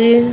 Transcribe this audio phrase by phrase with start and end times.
[0.00, 0.26] noite.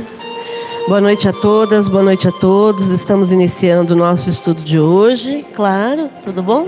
[0.88, 2.90] Boa noite a todas, boa noite a todos.
[2.90, 5.44] Estamos iniciando o nosso estudo de hoje.
[5.54, 6.66] Claro, tudo bom?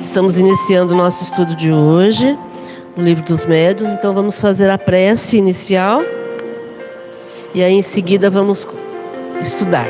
[0.00, 2.38] Estamos iniciando o nosso estudo de hoje,
[2.96, 3.90] no livro dos médios.
[3.90, 6.02] Então vamos fazer a prece inicial
[7.52, 8.68] e aí em seguida vamos
[9.40, 9.86] estudar.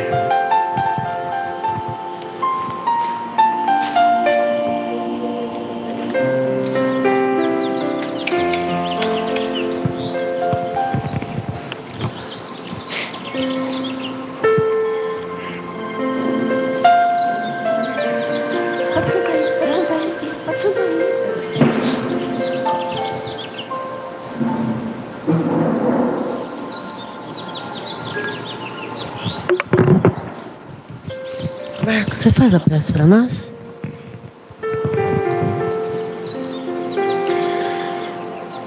[32.27, 33.55] Você faz a prece para nós?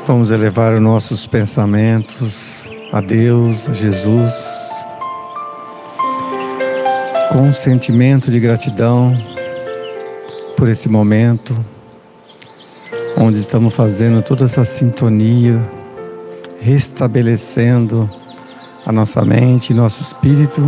[0.08, 4.34] Vamos elevar os nossos pensamentos a Deus, a Jesus,
[7.34, 9.22] com um sentimento de gratidão
[10.56, 11.53] por esse momento,
[13.18, 15.59] onde estamos fazendo toda essa sintonia,
[16.62, 18.09] restabelecendo
[18.86, 20.62] a nossa mente e nosso espírito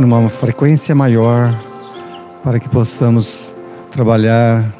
[0.00, 1.65] numa frequência maior
[2.46, 3.52] para que possamos
[3.90, 4.72] trabalhar,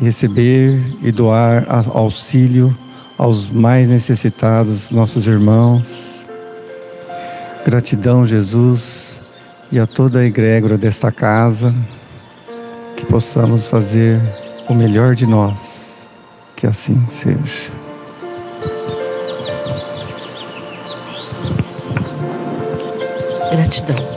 [0.00, 2.74] receber e doar auxílio
[3.18, 6.24] aos mais necessitados, nossos irmãos.
[7.62, 9.20] Gratidão, Jesus,
[9.70, 11.74] e a toda a egrégora desta casa,
[12.96, 14.18] que possamos fazer
[14.66, 16.08] o melhor de nós.
[16.56, 17.70] Que assim seja.
[23.50, 24.11] Gratidão.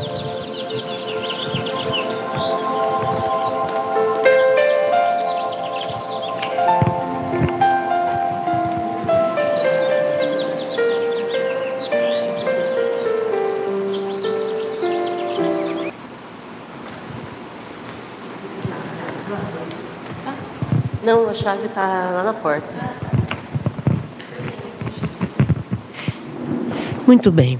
[21.05, 22.67] Não, a chave está lá na porta.
[27.05, 27.59] Muito bem.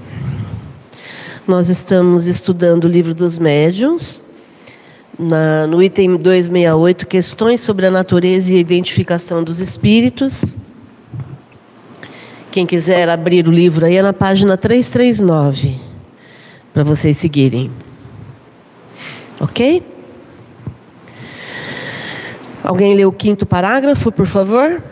[1.46, 4.24] Nós estamos estudando o livro dos médiuns,
[5.16, 10.58] na, no item 268, questões sobre a natureza e a identificação dos espíritos.
[12.50, 15.76] Quem quiser abrir o livro aí é na página 339,
[16.74, 17.70] para vocês seguirem.
[19.38, 19.95] Ok?
[22.66, 24.82] Alguém lê o quinto parágrafo, por favor?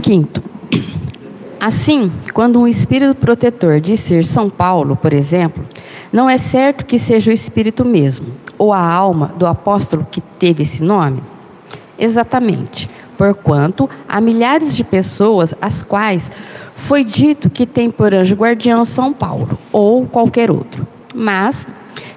[0.00, 0.40] Quinto.
[1.58, 5.66] Assim, quando um espírito protetor diz ser São Paulo, por exemplo,
[6.12, 10.62] não é certo que seja o espírito mesmo, ou a alma do apóstolo que teve
[10.62, 11.20] esse nome?
[11.98, 16.30] Exatamente, porquanto há milhares de pessoas às quais
[16.76, 20.86] foi dito que tem por anjo guardião São Paulo ou qualquer outro.
[21.14, 21.66] Mas,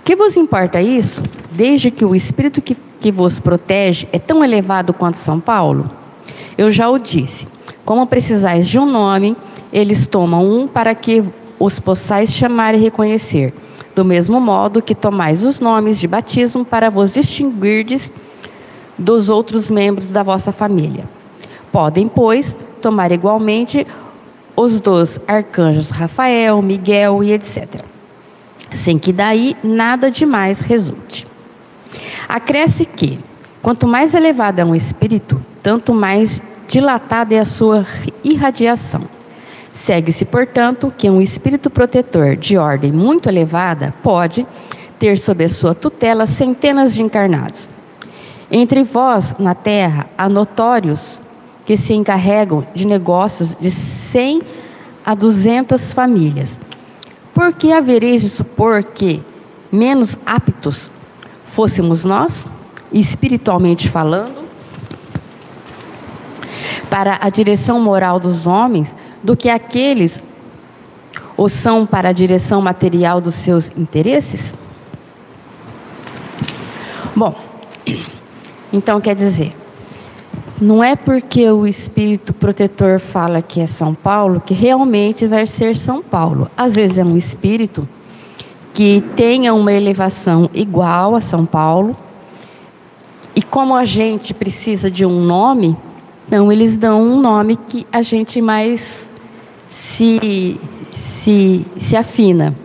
[0.03, 4.93] que vos importa isso, desde que o espírito que, que vos protege é tão elevado
[4.93, 5.89] quanto São Paulo?
[6.57, 7.47] Eu já o disse.
[7.85, 9.35] Como precisais de um nome,
[9.71, 11.23] eles tomam um para que
[11.57, 13.53] os possais chamar e reconhecer,
[13.95, 18.11] do mesmo modo que tomais os nomes de batismo para vos distinguirdes
[18.99, 21.05] dos outros membros da vossa família.
[21.71, 23.87] Podem, pois, tomar igualmente
[24.55, 27.81] os dos arcanjos Rafael, Miguel e etc.
[28.73, 31.25] Sem que daí nada demais resulte.
[32.27, 33.19] Acresce que,
[33.61, 37.85] quanto mais elevado é um espírito, tanto mais dilatada é a sua
[38.23, 39.03] irradiação.
[39.71, 44.45] Segue-se, portanto, que um espírito protetor de ordem muito elevada pode
[44.99, 47.69] ter sob a sua tutela centenas de encarnados.
[48.51, 51.21] Entre vós, na terra, há notórios
[51.65, 54.41] que se encarregam de negócios de 100
[55.05, 56.59] a 200 famílias.
[57.33, 59.23] Por que havereis de supor que
[59.71, 60.89] menos aptos
[61.45, 62.47] fôssemos nós,
[62.91, 64.49] espiritualmente falando,
[66.89, 70.23] para a direção moral dos homens do que aqueles
[71.37, 74.55] ou são para a direção material dos seus interesses?
[77.15, 77.35] Bom,
[78.71, 79.53] então quer dizer,
[80.61, 85.75] não é porque o espírito protetor fala que é São Paulo que realmente vai ser
[85.77, 86.49] São Paulo.
[86.57, 87.87] Às vezes é um espírito
[88.73, 91.95] que tenha uma elevação igual a São Paulo.
[93.35, 95.77] E como a gente precisa de um nome,
[96.27, 99.07] então eles dão um nome que a gente mais
[99.69, 100.59] se,
[100.91, 102.55] se, se afina.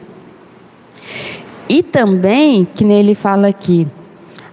[1.69, 3.87] E também, que nele fala aqui,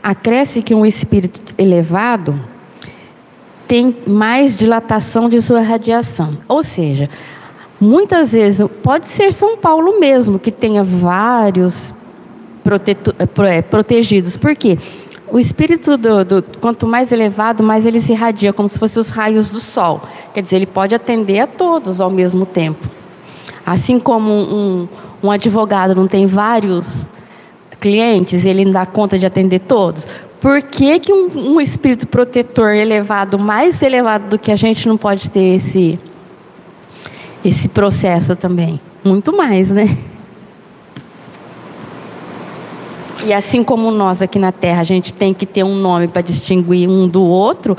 [0.02, 2.40] Acresce que um espírito elevado
[3.68, 6.38] tem mais dilatação de sua radiação.
[6.48, 7.10] Ou seja,
[7.80, 11.94] muitas vezes, pode ser São Paulo mesmo, que tenha vários
[13.48, 14.36] é, protegidos.
[14.38, 14.78] Por quê?
[15.32, 19.10] O espírito, do, do, quanto mais elevado, mais ele se irradia, como se fossem os
[19.10, 20.02] raios do sol.
[20.34, 22.86] Quer dizer, ele pode atender a todos ao mesmo tempo.
[23.66, 24.88] Assim como um,
[25.24, 27.10] um advogado não tem vários
[27.82, 30.08] clientes, ele não dá conta de atender todos.
[30.40, 34.96] Por que, que um, um espírito protetor elevado, mais elevado do que a gente, não
[34.96, 36.00] pode ter esse,
[37.44, 38.80] esse processo também?
[39.04, 39.98] Muito mais, né?
[43.26, 46.22] E assim como nós aqui na Terra, a gente tem que ter um nome para
[46.22, 47.78] distinguir um do outro,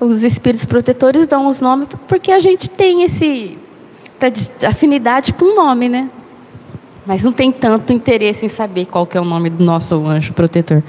[0.00, 3.58] os espíritos protetores dão os nomes porque a gente tem esse
[4.66, 6.10] afinidade com o nome, né?
[7.06, 10.32] Mas não tem tanto interesse em saber qual que é o nome do nosso anjo
[10.32, 10.82] protetor.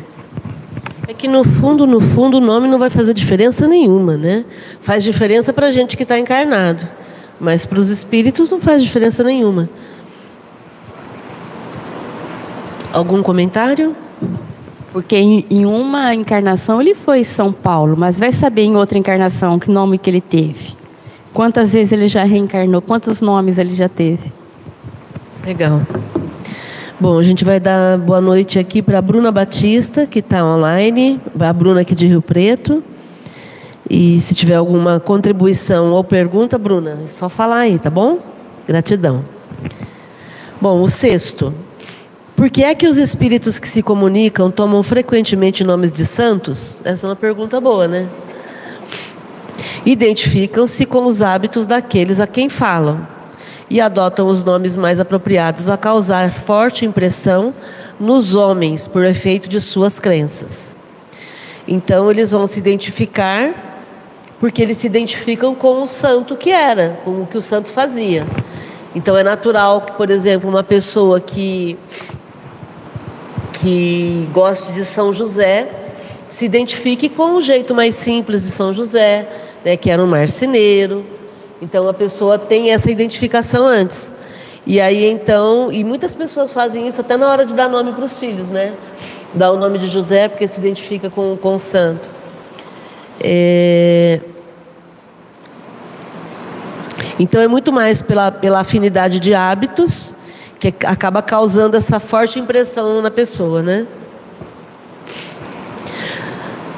[1.08, 4.46] É que no fundo, no fundo, o nome não vai fazer diferença nenhuma, né?
[4.80, 6.88] Faz diferença para a gente que está encarnado,
[7.40, 9.70] mas para os espíritos não faz diferença nenhuma.
[12.94, 13.96] Algum comentário?
[14.92, 19.58] Porque em, em, uma encarnação ele foi São Paulo, mas vai saber em outra encarnação
[19.58, 20.76] que nome que ele teve.
[21.34, 24.32] Quantas vezes ele já reencarnou, quantos nomes ele já teve.
[25.46, 25.82] Legal.
[27.00, 31.20] Bom, a gente vai dar boa noite aqui para a Bruna Batista, que está online,
[31.40, 32.84] a Bruna aqui de Rio Preto.
[33.90, 38.20] E se tiver alguma contribuição ou pergunta, Bruna, é só falar aí, tá bom?
[38.68, 39.26] Gratidão.
[40.62, 41.52] Bom, o sexto.
[42.36, 46.84] Por que é que os espíritos que se comunicam tomam frequentemente nomes de santos?
[46.86, 48.08] Essa é uma pergunta boa, né?
[49.84, 53.21] Identificam-se com os hábitos daqueles a quem falam
[53.72, 57.56] e adotam os nomes mais apropriados a causar forte impressão
[57.98, 60.76] nos homens por efeito de suas crenças.
[61.66, 63.88] Então eles vão se identificar
[64.42, 68.28] porque eles se identificam com o santo que era, com o que o santo fazia.
[68.94, 71.80] Então é natural que, por exemplo, uma pessoa que
[73.54, 75.70] que goste de São José
[76.28, 79.30] se identifique com o jeito mais simples de São José,
[79.64, 81.21] né, que era um marceneiro.
[81.62, 84.14] Então a pessoa tem essa identificação antes.
[84.66, 88.04] E aí então, e muitas pessoas fazem isso até na hora de dar nome para
[88.06, 88.74] os filhos, né?
[89.34, 92.10] Dá o nome de José porque se identifica com, com o santo.
[93.24, 94.20] É...
[97.20, 100.16] Então é muito mais pela, pela afinidade de hábitos
[100.60, 103.86] que acaba causando essa forte impressão na pessoa, né?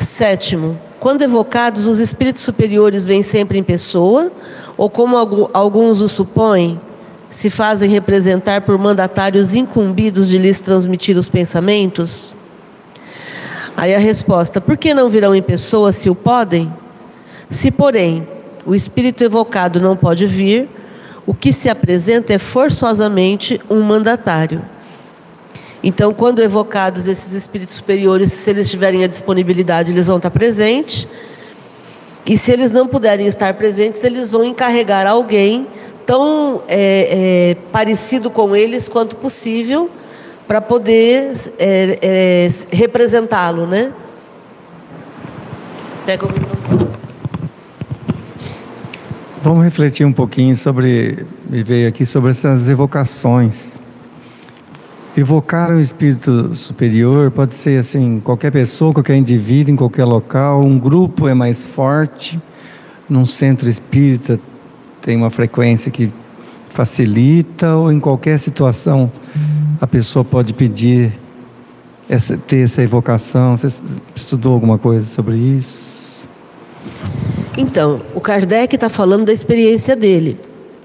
[0.03, 4.31] Sétimo, quando evocados, os espíritos superiores vêm sempre em pessoa,
[4.75, 5.17] ou como
[5.53, 6.79] alguns o supõem,
[7.29, 12.36] se fazem representar por mandatários incumbidos de lhes transmitir os pensamentos?
[13.77, 16.72] Aí a resposta: por que não virão em pessoa se o podem?
[17.50, 18.27] Se, porém,
[18.65, 20.69] o espírito evocado não pode vir,
[21.25, 24.62] o que se apresenta é forçosamente um mandatário.
[25.84, 31.08] Então, quando evocados esses espíritos superiores, se eles tiverem a disponibilidade, eles vão estar presentes.
[32.25, 35.68] E se eles não puderem estar presentes, eles vão encarregar alguém
[36.06, 39.90] tão é, é, parecido com eles quanto possível
[40.48, 43.92] para poder é, é, representá-lo, né?
[46.06, 46.88] Pega o microfone.
[49.42, 53.78] Vamos refletir um pouquinho sobre, me veio aqui sobre essas evocações.
[55.15, 60.62] Evocar um espírito superior pode ser assim, qualquer pessoa, qualquer indivíduo, em qualquer local.
[60.62, 62.39] Um grupo é mais forte,
[63.08, 64.39] num centro espírita
[65.03, 66.12] tem uma frequência que
[66.70, 69.12] facilita, ou em qualquer situação
[69.79, 71.12] a pessoa pode pedir
[72.10, 73.55] essa, ter essa evocação.
[73.55, 73.67] Você
[74.15, 76.27] estudou alguma coisa sobre isso?
[77.55, 80.39] Então, o Kardec está falando da experiência dele.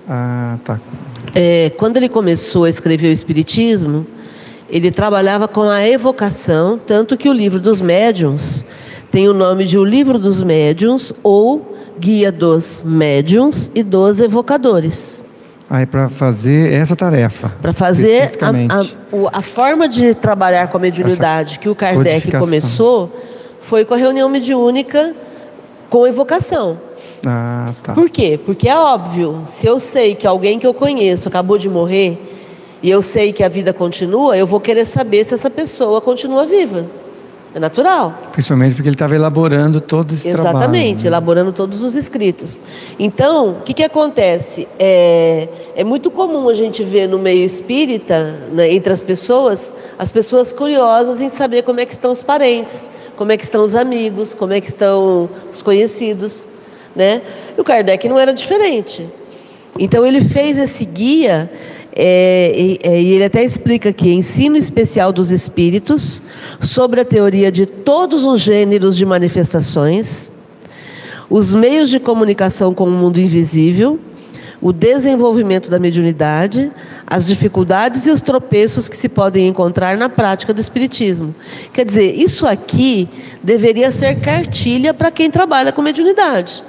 [0.06, 0.78] Ah, tá.
[1.35, 4.06] É, quando ele começou a escrever o Espiritismo,
[4.68, 8.66] ele trabalhava com a evocação, tanto que o livro dos médiuns
[9.10, 15.25] tem o nome de O Livro dos Médiuns ou Guia dos Médiuns e dos Evocadores.
[15.70, 17.52] Aí para fazer essa tarefa.
[17.60, 22.30] Para fazer a, a, a, forma de trabalhar com a mediunidade essa que o Kardec
[22.32, 23.10] começou
[23.60, 25.14] foi com a reunião mediúnica
[25.90, 26.78] com evocação.
[27.26, 27.94] Ah, tá.
[27.94, 28.38] Por quê?
[28.44, 32.27] Porque é óbvio, se eu sei que alguém que eu conheço acabou de morrer
[32.82, 36.47] e eu sei que a vida continua, eu vou querer saber se essa pessoa continua
[36.47, 36.87] viva.
[37.54, 38.16] É natural.
[38.30, 40.64] Principalmente porque ele estava elaborando todo esse Exatamente, trabalho.
[40.64, 41.08] Exatamente, né?
[41.08, 42.61] elaborando todos os escritos.
[42.99, 44.68] Então, o que, que acontece?
[44.78, 50.11] É, é muito comum a gente ver no meio espírita, né, entre as pessoas, as
[50.11, 53.75] pessoas curiosas em saber como é que estão os parentes, como é que estão os
[53.75, 56.49] amigos, como é que estão os conhecidos.
[56.94, 57.23] Né?
[57.56, 59.08] E o Kardec não era diferente.
[59.78, 61.50] Então, ele fez esse guia
[62.00, 66.23] é, e, é, e ele até explica aqui: ensino especial dos espíritos
[66.61, 70.31] sobre a teoria de todos os gêneros de manifestações,
[71.28, 73.99] os meios de comunicação com o mundo invisível,
[74.61, 76.71] o desenvolvimento da mediunidade,
[77.05, 81.35] as dificuldades e os tropeços que se podem encontrar na prática do espiritismo.
[81.73, 83.09] Quer dizer, isso aqui
[83.43, 86.62] deveria ser cartilha para quem trabalha com mediunidade.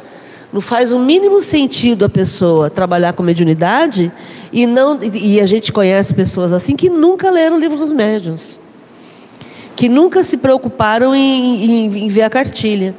[0.51, 4.11] Não faz o mínimo sentido a pessoa trabalhar com mediunidade
[4.51, 8.59] e não e a gente conhece pessoas assim que nunca leram o livro dos médiuns,
[9.75, 12.95] que nunca se preocuparam em, em, em ver a cartilha.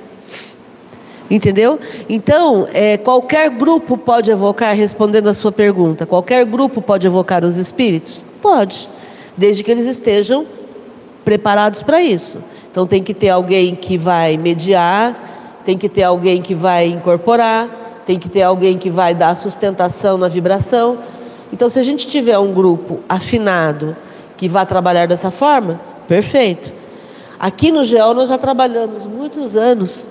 [1.28, 1.78] Entendeu?
[2.09, 7.57] Então, é, qualquer grupo pode evocar, respondendo a sua pergunta, qualquer grupo pode evocar os
[7.57, 8.25] espíritos?
[8.42, 8.88] Pode,
[9.37, 10.45] desde que eles estejam
[11.25, 12.42] preparados para isso.
[12.69, 15.30] Então, tem que ter alguém que vai mediar,
[15.71, 20.19] tem que ter alguém que vai incorporar, tem que ter alguém que vai dar sustentação
[20.19, 20.99] na vibração.
[21.53, 23.97] Então, se a gente tiver um grupo afinado
[24.37, 26.73] que vai trabalhar dessa forma, perfeito.
[27.39, 30.09] Aqui no GEO nós já trabalhamos muitos anos.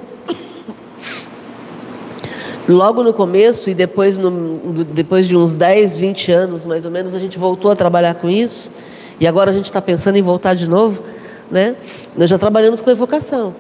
[2.66, 7.13] Logo no começo e depois, no, depois de uns 10, 20 anos mais ou menos,
[7.13, 8.72] a gente voltou a trabalhar com isso.
[9.20, 11.04] E agora a gente está pensando em voltar de novo.
[11.51, 11.75] Né?
[12.16, 13.54] Nós já trabalhamos com evocação.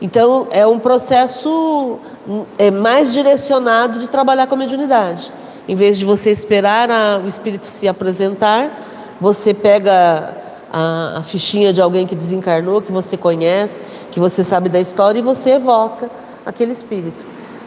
[0.00, 1.98] Então, é um processo
[2.56, 5.32] é, mais direcionado de trabalhar com a mediunidade.
[5.66, 8.70] Em vez de você esperar a, o espírito se apresentar,
[9.20, 10.34] você pega
[10.72, 15.18] a, a, fichinha de alguém que desencarnou, que você conhece, que você sabe da história,
[15.18, 16.08] e você evoca
[16.46, 17.26] aquele espírito.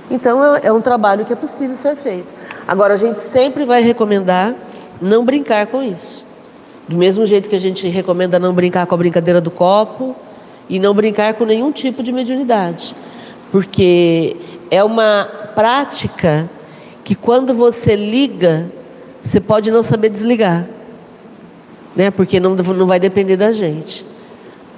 [0.09, 2.27] Então, é, é um trabalho que é possível ser feito.
[2.65, 4.55] Agora, a gente sempre vai recomendar
[5.01, 6.25] não brincar com isso.
[6.87, 10.15] Do mesmo jeito que a gente recomenda não brincar com a brincadeira do copo,
[10.69, 12.95] e não brincar com nenhum tipo de mediunidade,
[13.51, 14.35] porque
[14.69, 16.49] é uma prática
[17.03, 18.69] que quando você liga,
[19.23, 20.65] você pode não saber desligar,
[21.95, 22.09] né?
[22.09, 24.05] Porque não, não vai depender da gente.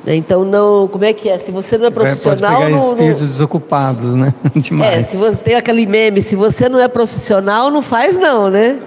[0.04, 0.16] Né?
[0.16, 1.38] Então não, como é que é?
[1.38, 3.28] Se você não é profissional, pode pegar não, espíritos não...
[3.28, 4.34] desocupados, né?
[4.56, 4.98] Demais.
[4.98, 8.80] É, se você tem aquele meme, se você não é profissional, não faz não, né?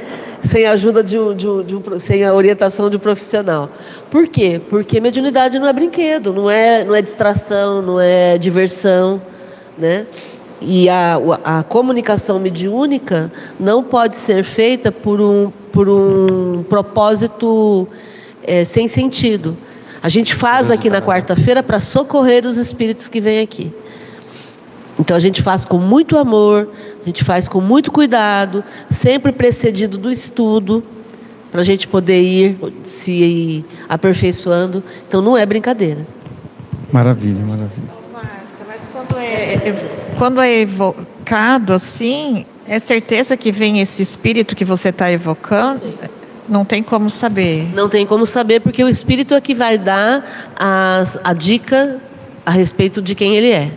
[0.46, 3.70] Sem a ajuda de um, de, um, de um, sem a orientação de um profissional.
[4.10, 4.60] Por quê?
[4.70, 9.20] Porque mediunidade não é brinquedo, não é, não é distração, não é diversão,
[9.76, 10.06] né?
[10.60, 17.86] E a, a comunicação mediúnica não pode ser feita por um, por um propósito
[18.42, 19.56] é, sem sentido.
[20.02, 23.72] A gente faz aqui na quarta-feira para socorrer os espíritos que vêm aqui.
[24.98, 26.68] Então a gente faz com muito amor,
[27.02, 30.82] a gente faz com muito cuidado, sempre precedido do estudo,
[31.50, 34.82] para a gente poder ir se aperfeiçoando.
[35.06, 36.06] Então não é brincadeira.
[36.92, 37.88] Maravilha, maravilha.
[38.12, 39.74] Márcia, mas quando é,
[40.18, 45.80] quando é evocado assim, é certeza que vem esse espírito que você está evocando?
[45.80, 45.94] Sim.
[46.48, 47.68] Não tem como saber.
[47.74, 52.00] Não tem como saber, porque o espírito é que vai dar as, a dica
[52.44, 53.72] a respeito de quem ele é.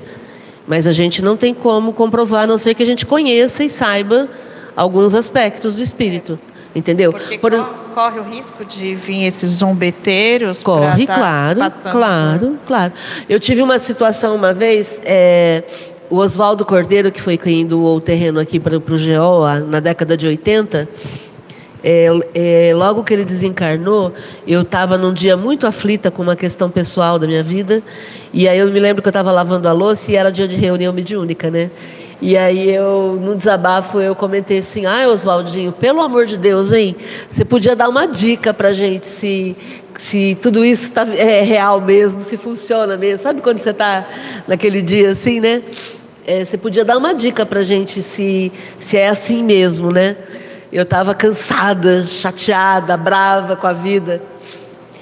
[0.69, 3.69] Mas a gente não tem como comprovar, a não ser que a gente conheça e
[3.69, 4.29] saiba
[4.75, 6.37] alguns aspectos do espírito.
[6.75, 7.11] Entendeu?
[7.11, 7.51] Porque Por...
[7.95, 10.61] corre o risco de vir esses zombeteiros.
[10.61, 11.59] Corre, tá claro,
[11.91, 12.67] claro, por...
[12.67, 12.93] claro.
[13.27, 15.63] Eu tive uma situação uma vez, é,
[16.07, 20.15] o Oswaldo Cordeiro, que foi quem doou o terreno aqui para o GO na década
[20.15, 20.87] de 80,
[21.83, 24.13] é, é, logo que ele desencarnou,
[24.45, 27.81] eu estava num dia muito aflita com uma questão pessoal da minha vida.
[28.33, 30.55] E aí eu me lembro que eu estava lavando a louça e era dia de
[30.55, 31.69] reunião mediúnica, né?
[32.21, 36.93] E aí eu, num desabafo, eu comentei assim, ah, Oswaldinho, pelo amor de Deus, hein?
[37.29, 39.55] Você podia dar uma dica pra gente se,
[39.95, 43.23] se tudo isso tá, é real mesmo, se funciona mesmo.
[43.23, 44.05] Sabe quando você está
[44.45, 45.61] naquele dia assim, né?
[46.27, 50.17] É, você podia dar uma dica pra gente se, se é assim mesmo, né?
[50.71, 54.21] Eu estava cansada, chateada, brava com a vida.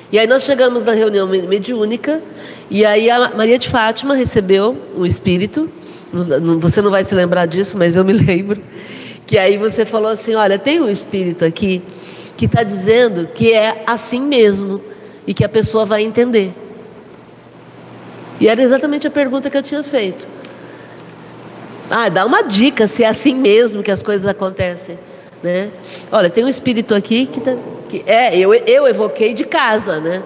[0.09, 2.21] E aí nós chegamos na reunião mediúnica
[2.69, 5.69] e aí a Maria de Fátima recebeu um espírito.
[6.61, 8.61] Você não vai se lembrar disso, mas eu me lembro.
[9.25, 11.81] Que aí você falou assim: olha, tem um espírito aqui
[12.37, 14.81] que está dizendo que é assim mesmo
[15.25, 16.53] e que a pessoa vai entender.
[18.39, 20.25] E era exatamente a pergunta que eu tinha feito.
[21.89, 24.97] Ah, dá uma dica se é assim mesmo que as coisas acontecem.
[25.43, 25.69] Né?
[26.11, 27.55] Olha, tem um espírito aqui que, tá,
[27.89, 30.23] que é, eu, eu evoquei de casa, né?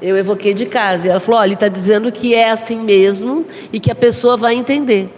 [0.00, 1.06] Eu evoquei de casa.
[1.06, 4.36] E ela falou: olha, ele está dizendo que é assim mesmo e que a pessoa
[4.36, 5.08] vai entender.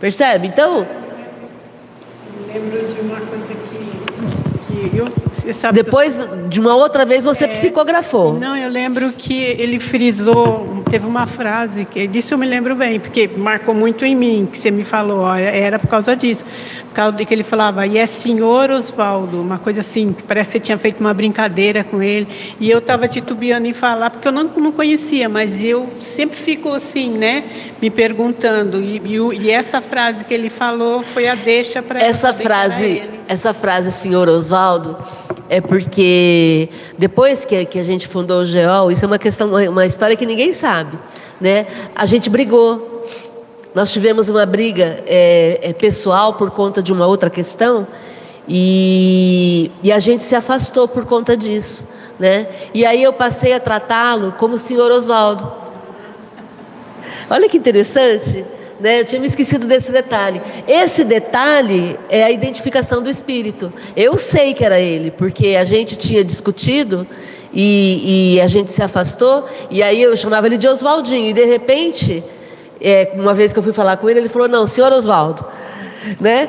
[0.00, 0.48] Percebe?
[0.48, 0.86] Então.
[2.46, 5.31] Lembro de uma coisa que,
[5.72, 6.16] depois
[6.48, 8.38] de uma outra vez você é, psicografou.
[8.38, 13.00] Não, eu lembro que ele frisou, teve uma frase que disso eu me lembro bem,
[13.00, 16.44] porque marcou muito em mim, que você me falou, olha, era por causa disso.
[16.88, 20.52] Por causa de que ele falava, e é senhor Oswaldo, uma coisa assim, que parece
[20.52, 22.28] que você tinha feito uma brincadeira com ele.
[22.60, 26.72] E eu estava titubeando em falar, porque eu não, não conhecia, mas eu sempre fico
[26.72, 27.44] assim, né,
[27.80, 28.80] me perguntando.
[28.80, 33.54] E, e, e essa frase que ele falou foi a deixa para essa frase, essa
[33.54, 34.96] frase, senhor Oswaldo,
[35.48, 39.84] é porque depois que, que a gente fundou o GEOL, isso é uma questão, uma
[39.84, 40.98] história que ninguém sabe,
[41.40, 41.66] né?
[41.94, 43.06] A gente brigou.
[43.74, 47.86] Nós tivemos uma briga é, é, pessoal por conta de uma outra questão
[48.46, 52.46] e, e a gente se afastou por conta disso, né?
[52.74, 55.50] E aí eu passei a tratá-lo como senhor Oswaldo.
[57.30, 58.44] Olha que interessante.
[58.82, 59.00] Né?
[59.00, 60.42] Eu tinha me esquecido desse detalhe.
[60.66, 63.72] Esse detalhe é a identificação do espírito.
[63.94, 67.06] Eu sei que era ele, porque a gente tinha discutido
[67.54, 71.44] e, e a gente se afastou, e aí eu chamava ele de Oswaldinho, e de
[71.44, 72.24] repente,
[72.80, 75.44] é, uma vez que eu fui falar com ele, ele falou: Não, senhor Oswaldo.
[76.20, 76.48] Né?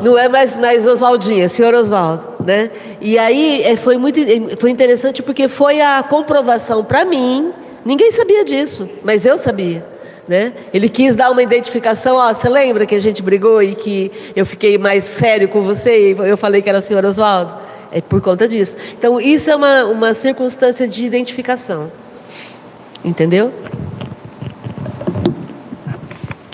[0.00, 2.28] Não é mais, mais Oswaldinho, é senhor Oswaldo.
[2.44, 2.70] Né?
[3.00, 4.20] E aí é, foi muito
[4.60, 7.52] foi interessante porque foi a comprovação para mim.
[7.84, 9.93] Ninguém sabia disso, mas eu sabia.
[10.26, 10.54] Né?
[10.72, 14.46] Ele quis dar uma identificação, ó, você lembra que a gente brigou e que eu
[14.46, 17.54] fiquei mais sério com você e eu falei que era o senhor Oswaldo?
[17.92, 18.76] É por conta disso.
[18.98, 21.92] Então, isso é uma, uma circunstância de identificação.
[23.04, 23.52] Entendeu?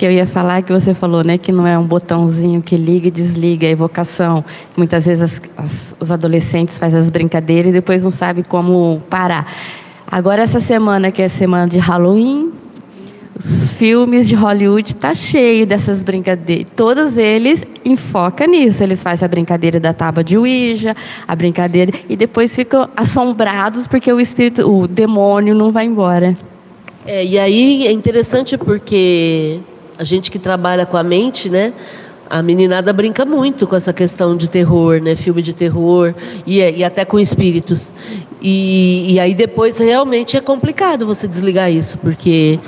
[0.00, 3.08] que eu ia falar que você falou, né, que não é um botãozinho que liga
[3.08, 4.42] e desliga a evocação.
[4.74, 9.46] Muitas vezes as, as, os adolescentes fazem as brincadeiras e depois não sabem como parar.
[10.06, 12.50] Agora essa semana que é semana de Halloween,
[13.40, 16.66] os filmes de Hollywood tá cheio dessas brincadeiras.
[16.76, 18.82] Todos eles enfocam nisso.
[18.82, 20.94] Eles fazem a brincadeira da tábua de Ouija,
[21.26, 26.36] a brincadeira e depois ficam assombrados porque o espírito, o demônio não vai embora.
[27.06, 29.58] É, e aí é interessante porque
[29.98, 31.72] a gente que trabalha com a mente, né?
[32.30, 35.16] A meninada brinca muito com essa questão de terror, né?
[35.16, 36.14] Filme de terror
[36.46, 37.92] e, e até com espíritos.
[38.40, 42.60] E, e aí depois realmente é complicado você desligar isso, porque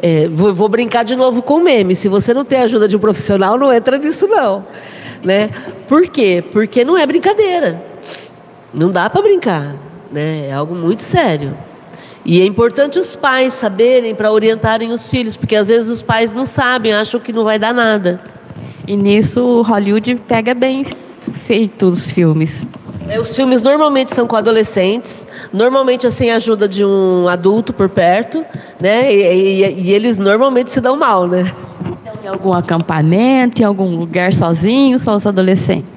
[0.00, 1.94] é, vou, vou, brincar de novo com o meme.
[1.94, 4.64] Se você não tem a ajuda de um profissional, não entra nisso não,
[5.22, 5.50] né?
[5.86, 6.42] Por quê?
[6.50, 7.82] Porque não é brincadeira.
[8.72, 9.76] Não dá para brincar,
[10.10, 10.46] né?
[10.48, 11.54] É algo muito sério.
[12.24, 16.32] E é importante os pais saberem para orientarem os filhos, porque às vezes os pais
[16.32, 18.39] não sabem, acham que não vai dar nada.
[18.86, 20.84] E nisso Hollywood pega bem
[21.32, 22.66] feito os filmes.
[23.08, 28.44] É, os filmes normalmente são com adolescentes, normalmente assim ajuda de um adulto por perto,
[28.80, 29.12] né?
[29.12, 31.52] E, e, e eles normalmente se dão mal, né?
[31.80, 35.88] Então, em algum acampamento, em algum lugar sozinho, só os adolescentes.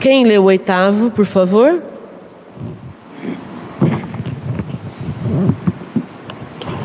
[0.00, 1.82] Quem lê o oitavo, por favor?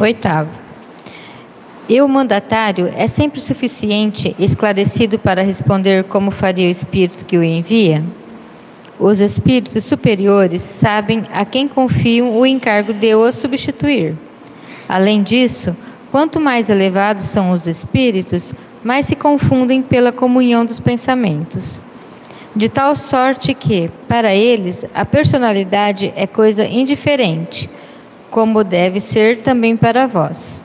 [0.02, 0.65] Oitavo.
[1.88, 7.44] E o mandatário é sempre suficiente esclarecido para responder como faria o espírito que o
[7.44, 8.04] envia?
[9.00, 14.16] Os espíritos superiores sabem a quem confiam o encargo de o substituir.
[14.90, 15.78] Além disso,
[16.12, 21.84] quanto mais elevados são os espíritos, mais se confundem pela comunhão dos pensamentos.
[22.56, 27.70] De tal sorte que, para eles, a personalidade é coisa indiferente,
[28.32, 30.65] como deve ser também para vós.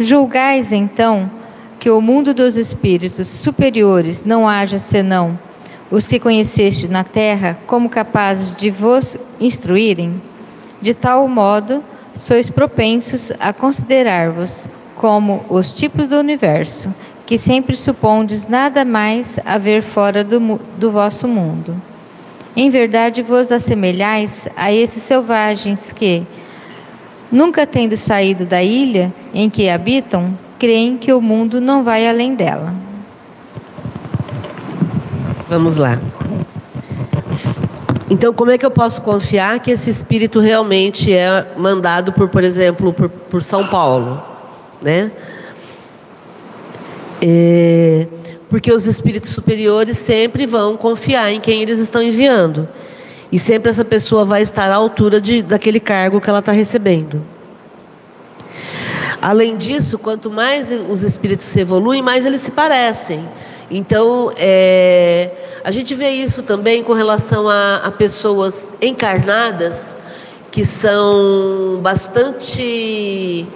[0.00, 1.30] Julgais, então,
[1.78, 5.38] que o mundo dos espíritos superiores não haja senão
[5.90, 10.22] os que conheceste na terra como capazes de vos instruírem?
[10.80, 11.84] De tal modo,
[12.14, 16.94] sois propensos a considerar-vos como os tipos do universo,
[17.26, 21.76] que sempre supondes nada mais haver fora do, do vosso mundo.
[22.56, 26.24] Em verdade vos assemelhais a esses selvagens que,
[27.30, 32.34] nunca tendo saído da ilha em que habitam, creem que o mundo não vai além
[32.34, 32.74] dela.
[35.48, 35.98] Vamos lá.
[38.08, 42.42] Então, como é que eu posso confiar que esse espírito realmente é mandado por, por
[42.42, 44.20] exemplo, por, por São Paulo,
[44.82, 45.12] né?
[47.22, 48.06] É,
[48.48, 52.68] porque os espíritos superiores sempre vão confiar em quem eles estão enviando.
[53.32, 57.22] E sempre essa pessoa vai estar à altura de, daquele cargo que ela está recebendo.
[59.22, 63.28] Além disso, quanto mais os espíritos se evoluem, mais eles se parecem.
[63.70, 65.30] Então, é,
[65.62, 69.94] a gente vê isso também com relação a, a pessoas encarnadas
[70.50, 73.46] que são bastante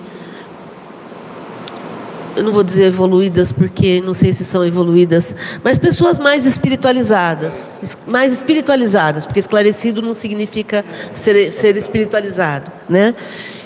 [2.36, 7.98] eu não vou dizer evoluídas porque não sei se são evoluídas, mas pessoas mais espiritualizadas,
[8.06, 13.14] mais espiritualizadas, porque esclarecido não significa ser, ser espiritualizado, né?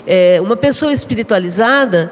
[0.05, 2.11] É, uma pessoa espiritualizada,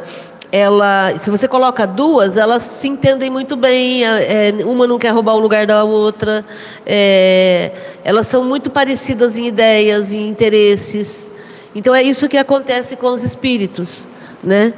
[0.52, 4.06] ela, se você coloca duas, elas se entendem muito bem.
[4.06, 6.46] É, uma não quer roubar o lugar da outra.
[6.86, 7.72] É,
[8.04, 11.30] elas são muito parecidas em ideias, em interesses.
[11.76, 14.08] Então é isso que acontece com os espíritos,
[14.43, 14.74] né?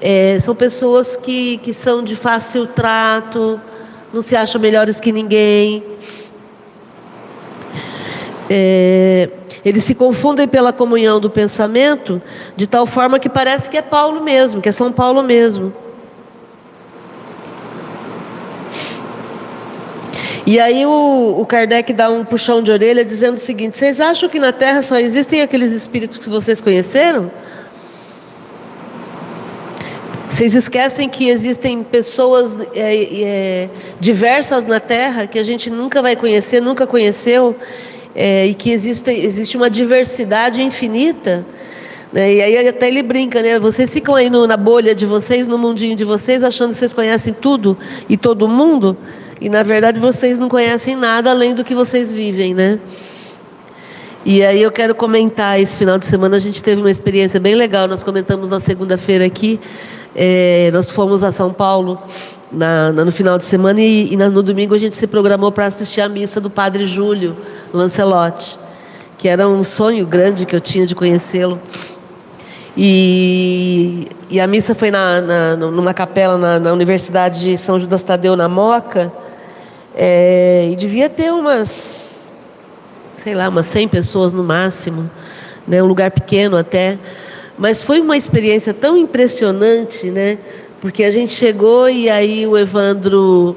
[0.00, 3.60] É, são pessoas que, que são de fácil trato,
[4.12, 5.82] não se acham melhores que ninguém.
[8.48, 9.28] É,
[9.64, 12.20] eles se confundem pela comunhão do pensamento,
[12.56, 15.72] de tal forma que parece que é Paulo mesmo, que é São Paulo mesmo.
[20.46, 24.28] E aí o, o Kardec dá um puxão de orelha dizendo o seguinte: vocês acham
[24.28, 27.30] que na Terra só existem aqueles espíritos que vocês conheceram?
[30.30, 36.14] Vocês esquecem que existem pessoas é, é, diversas na Terra que a gente nunca vai
[36.14, 37.56] conhecer, nunca conheceu,
[38.14, 41.44] é, e que existe, existe uma diversidade infinita.
[42.12, 42.34] Né?
[42.34, 43.58] E aí até ele brinca, né?
[43.58, 46.94] Vocês ficam aí no, na bolha de vocês, no mundinho de vocês, achando que vocês
[46.94, 47.76] conhecem tudo
[48.08, 48.96] e todo mundo,
[49.40, 52.78] e na verdade vocês não conhecem nada além do que vocês vivem, né?
[54.24, 57.56] E aí eu quero comentar, esse final de semana a gente teve uma experiência bem
[57.56, 59.58] legal, nós comentamos na segunda-feira aqui,
[60.14, 62.00] é, nós fomos a São Paulo
[62.50, 66.00] na, no final de semana e, e no domingo a gente se programou para assistir
[66.00, 67.36] a missa do Padre Júlio
[67.72, 68.58] Lancelotti,
[69.16, 71.60] que era um sonho grande que eu tinha de conhecê-lo.
[72.76, 78.02] E, e, a missa foi na, na numa capela na, na, Universidade de São Judas
[78.02, 79.12] Tadeu, na Moca,
[79.94, 82.32] é, e devia ter umas,
[83.16, 85.10] sei lá, umas 100 pessoas no máximo,
[85.66, 86.96] né, um lugar pequeno até.
[87.60, 90.38] Mas foi uma experiência tão impressionante, né?
[90.80, 93.54] Porque a gente chegou e aí o Evandro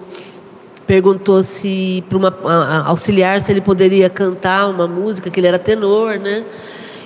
[0.86, 6.20] perguntou se para uma auxiliar se ele poderia cantar uma música, que ele era tenor,
[6.20, 6.44] né?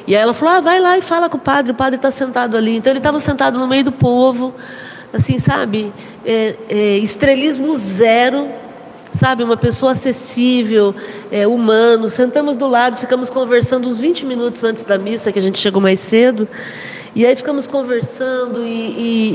[0.07, 2.09] E aí ela falou: ah, vai lá e fala com o padre, o padre está
[2.09, 2.77] sentado ali.
[2.77, 4.55] Então ele estava sentado no meio do povo,
[5.13, 5.93] assim, sabe?
[6.25, 8.47] É, é, estrelismo zero,
[9.17, 9.43] sabe?
[9.43, 10.93] Uma pessoa acessível,
[11.31, 12.09] é, humano.
[12.09, 15.81] Sentamos do lado, ficamos conversando uns 20 minutos antes da missa, que a gente chegou
[15.81, 16.47] mais cedo.
[17.15, 18.67] E aí ficamos conversando e,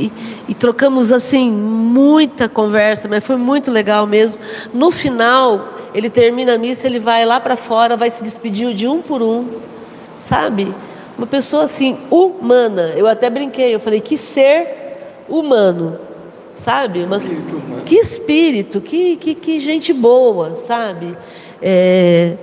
[0.06, 0.12] e,
[0.50, 4.40] e, trocamos assim muita conversa, mas foi muito legal mesmo.
[4.72, 8.86] No final, ele termina a missa, ele vai lá para fora, vai se despedir de
[8.86, 9.48] um por um,
[10.20, 10.72] sabe?
[11.18, 12.92] Uma pessoa assim humana.
[12.94, 15.98] Eu até brinquei, eu falei que ser humano,
[16.54, 17.00] sabe?
[17.00, 17.20] Uma,
[17.84, 21.16] que espírito, que, que, que gente boa, sabe?
[21.60, 22.36] É,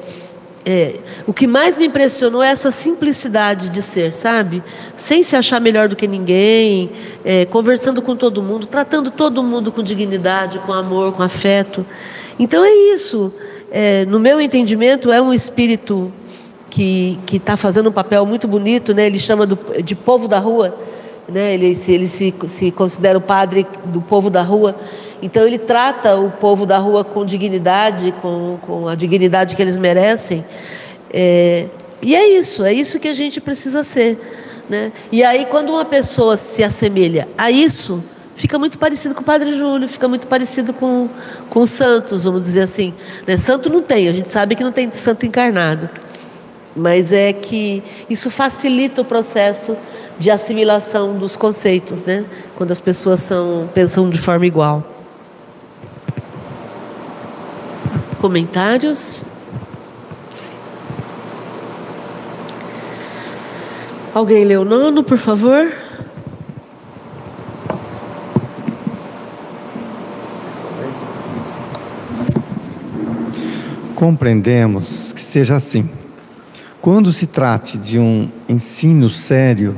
[0.65, 0.95] é,
[1.25, 4.61] o que mais me impressionou é essa simplicidade de ser, sabe?
[4.97, 6.91] Sem se achar melhor do que ninguém,
[7.23, 11.85] é, conversando com todo mundo, tratando todo mundo com dignidade, com amor, com afeto.
[12.37, 13.33] Então é isso.
[13.71, 16.11] É, no meu entendimento, é um espírito
[16.69, 19.07] que está fazendo um papel muito bonito, né?
[19.07, 20.77] ele chama do, de povo da rua,
[21.31, 21.53] né?
[21.53, 24.75] ele, se, ele se, se considera o padre do povo da rua.
[25.21, 29.77] Então ele trata o povo da rua com dignidade, com, com a dignidade que eles
[29.77, 30.45] merecem.
[31.11, 31.67] É,
[32.01, 34.17] e é isso, é isso que a gente precisa ser.
[34.69, 34.91] Né?
[35.11, 38.03] E aí, quando uma pessoa se assemelha a isso,
[38.35, 41.09] fica muito parecido com o Padre Júlio, fica muito parecido com,
[41.49, 42.93] com os santos, vamos dizer assim.
[43.27, 43.37] Né?
[43.37, 45.89] Santo não tem, a gente sabe que não tem santo encarnado.
[46.75, 49.75] Mas é que isso facilita o processo
[50.19, 52.25] de assimilação dos conceitos, né?
[52.55, 54.84] quando as pessoas são, pensam de forma igual.
[58.19, 59.23] Comentários?
[64.13, 65.71] Alguém leu o nono, por favor?
[73.95, 75.89] Compreendemos que seja assim.
[76.82, 79.77] Quando se trate de um ensino sério,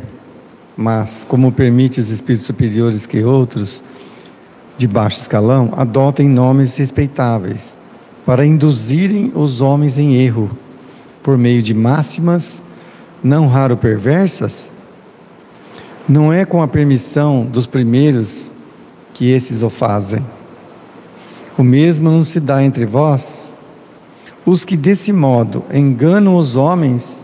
[0.75, 3.83] mas como permite os espíritos superiores que outros
[4.77, 7.77] de baixo escalão adotem nomes respeitáveis,
[8.25, 10.49] para induzirem os homens em erro,
[11.21, 12.63] por meio de máximas,
[13.23, 14.71] não raro perversas?
[16.09, 18.51] Não é com a permissão dos primeiros
[19.13, 20.25] que esses o fazem.
[21.57, 23.53] O mesmo não se dá entre vós?
[24.45, 27.23] Os que desse modo enganam os homens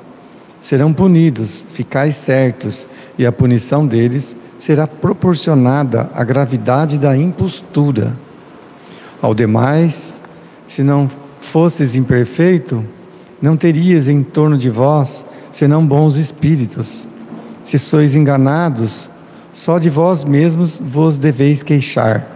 [0.68, 8.14] serão punidos, ficais certos, e a punição deles será proporcionada à gravidade da impostura.
[9.22, 10.20] Ao demais,
[10.66, 12.84] se não fosses imperfeito,
[13.42, 17.08] não terias em torno de vós senão bons espíritos.
[17.64, 19.10] Se sois enganados,
[19.54, 22.28] só de vós mesmos vos deveis queixar.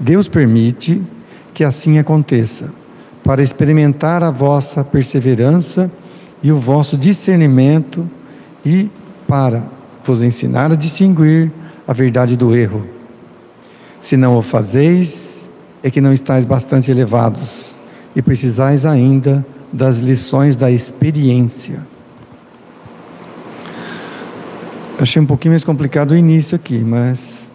[0.00, 1.02] Deus permite
[1.52, 2.72] que assim aconteça,
[3.22, 6.05] para experimentar a vossa perseverança e
[6.44, 8.08] o vosso discernimento
[8.64, 8.90] e
[9.26, 9.64] para
[10.04, 11.50] vos ensinar a distinguir
[11.86, 12.86] a verdade do erro.
[14.00, 15.48] Se não o fazeis,
[15.82, 17.80] é que não estáis bastante elevados
[18.14, 21.80] e precisais ainda das lições da experiência.
[24.98, 27.50] Achei um pouquinho mais complicado o início aqui, mas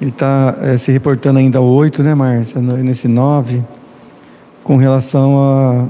[0.00, 2.60] ele está é, se reportando ainda ao 8, né, Márcia?
[2.60, 3.62] Nesse 9,
[4.62, 5.88] com relação a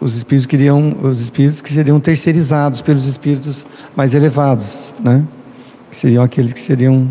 [0.00, 5.24] os espíritos queriam os espíritos que seriam terceirizados pelos espíritos mais elevados, né?
[5.90, 7.08] Que seriam aqueles que seriam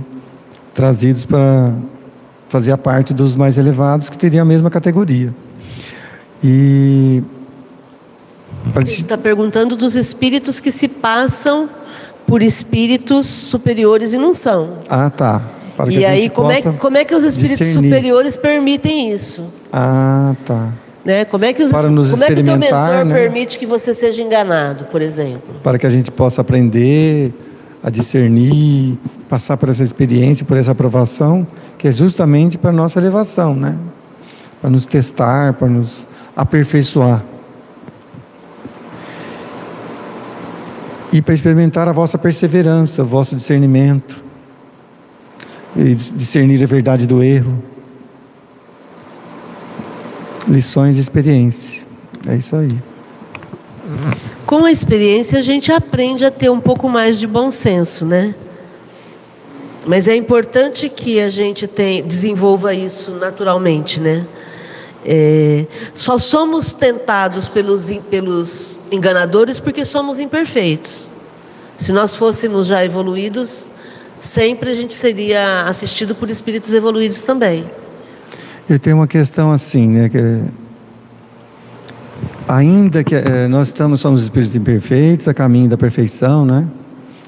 [0.73, 1.73] trazidos para
[2.47, 5.33] fazer a parte dos mais elevados que teriam a mesma categoria.
[6.43, 7.23] E
[8.73, 11.69] Você está perguntando dos espíritos que se passam
[12.27, 14.77] por espíritos superiores e não são.
[14.89, 15.41] Ah, tá.
[15.75, 17.89] Para e aí, como é, como é que os espíritos discernir.
[17.89, 19.43] superiores permitem isso?
[19.71, 20.71] Ah, tá.
[21.05, 21.23] Né?
[21.23, 23.13] Como é que, os, para nos como é que o teu mentor né?
[23.13, 25.53] permite que você seja enganado, por exemplo?
[25.61, 27.31] Para que a gente possa aprender
[27.83, 28.97] a discernir,
[29.29, 31.45] passar por essa experiência, por essa aprovação,
[31.77, 33.77] que é justamente para a nossa elevação, né?
[34.59, 37.23] Para nos testar, para nos aperfeiçoar.
[41.13, 44.23] E para experimentar a vossa perseverança, o vosso discernimento,
[45.75, 47.74] e discernir a verdade do erro
[50.47, 51.85] lições de experiência.
[52.27, 52.75] É isso aí.
[54.45, 58.33] Com a experiência a gente aprende a ter um pouco mais de bom senso, né?
[59.85, 64.25] Mas é importante que a gente tem, desenvolva isso naturalmente, né?
[65.07, 71.11] É, só somos tentados pelos, pelos enganadores porque somos imperfeitos.
[71.77, 73.69] Se nós fôssemos já evoluídos,
[74.19, 77.69] sempre a gente seria assistido por espíritos evoluídos também.
[78.67, 80.09] Eu tenho uma questão assim, né?
[80.09, 80.41] Que
[82.47, 86.67] ainda que é, nós estamos somos espíritos imperfeitos, a caminho da perfeição, né?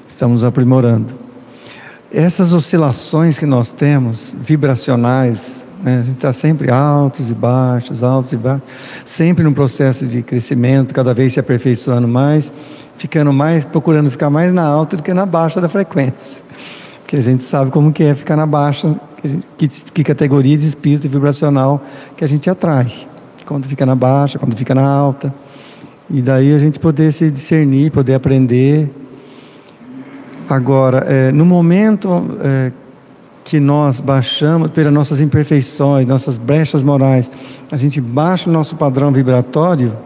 [0.06, 1.14] Estamos aprimorando.
[2.12, 6.00] Essas oscilações que nós temos, vibracionais, né?
[6.00, 8.66] a gente está sempre altos e baixos, altos e baixos,
[9.04, 12.52] sempre num processo de crescimento, cada vez se aperfeiçoando mais,
[12.96, 16.42] ficando mais, procurando ficar mais na alta do que na baixa da frequência.
[17.08, 18.94] Porque a gente sabe como que é ficar na baixa
[19.56, 21.82] que, que categoria de espírito vibracional
[22.14, 22.92] que a gente atrai.
[23.46, 25.34] Quando fica na baixa, quando fica na alta.
[26.10, 28.90] E daí a gente poder se discernir, poder aprender.
[30.50, 32.10] Agora, é, no momento
[32.42, 32.72] é,
[33.42, 37.30] que nós baixamos pelas nossas imperfeições, nossas brechas morais,
[37.72, 39.96] a gente baixa o nosso padrão vibratório,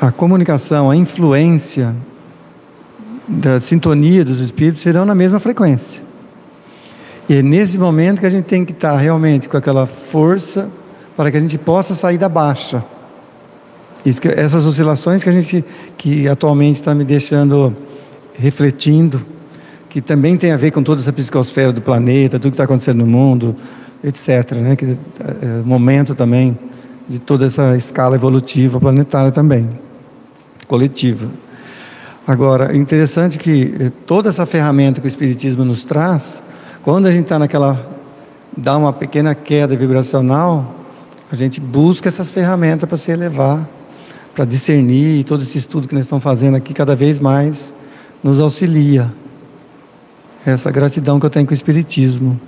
[0.00, 1.96] a comunicação, a influência
[3.26, 6.02] da sintonia dos espíritos serão na mesma frequência.
[7.28, 10.68] E é nesse momento que a gente tem que estar realmente com aquela força
[11.16, 12.84] para que a gente possa sair da baixa.
[14.04, 15.64] Isso que, essas oscilações que a gente,
[15.96, 17.74] que atualmente está me deixando
[18.34, 19.20] refletindo,
[19.88, 22.98] que também tem a ver com toda essa psicosfera do planeta, tudo que está acontecendo
[22.98, 23.56] no mundo,
[24.04, 24.52] etc.
[24.52, 24.76] Né?
[24.76, 26.56] Que é, é momento também
[27.08, 29.68] de toda essa escala evolutiva planetária também,
[30.68, 31.26] coletiva.
[32.26, 36.42] Agora, é interessante que eh, toda essa ferramenta que o Espiritismo nos traz,
[36.82, 37.88] quando a gente está naquela,
[38.56, 40.74] dá uma pequena queda vibracional,
[41.30, 43.64] a gente busca essas ferramentas para se elevar,
[44.34, 47.72] para discernir, e todo esse estudo que nós estamos fazendo aqui, cada vez mais
[48.22, 49.12] nos auxilia.
[50.44, 52.40] Essa gratidão que eu tenho com o Espiritismo,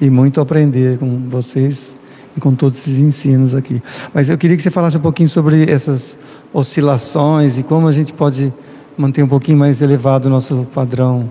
[0.00, 1.96] e muito aprender com vocês
[2.36, 3.82] e com todos esses ensinos aqui.
[4.12, 6.16] Mas eu queria que você falasse um pouquinho sobre essas
[6.52, 8.52] oscilações e como a gente pode
[8.96, 11.30] manter um pouquinho mais elevado o nosso padrão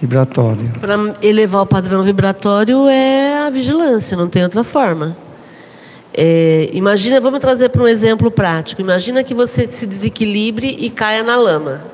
[0.00, 0.72] vibratório.
[0.80, 5.16] Para elevar o padrão vibratório é a vigilância, não tem outra forma.
[6.12, 8.80] É, imagina, vamos trazer para um exemplo prático.
[8.80, 11.84] Imagina que você se desequilibre e caia na lama.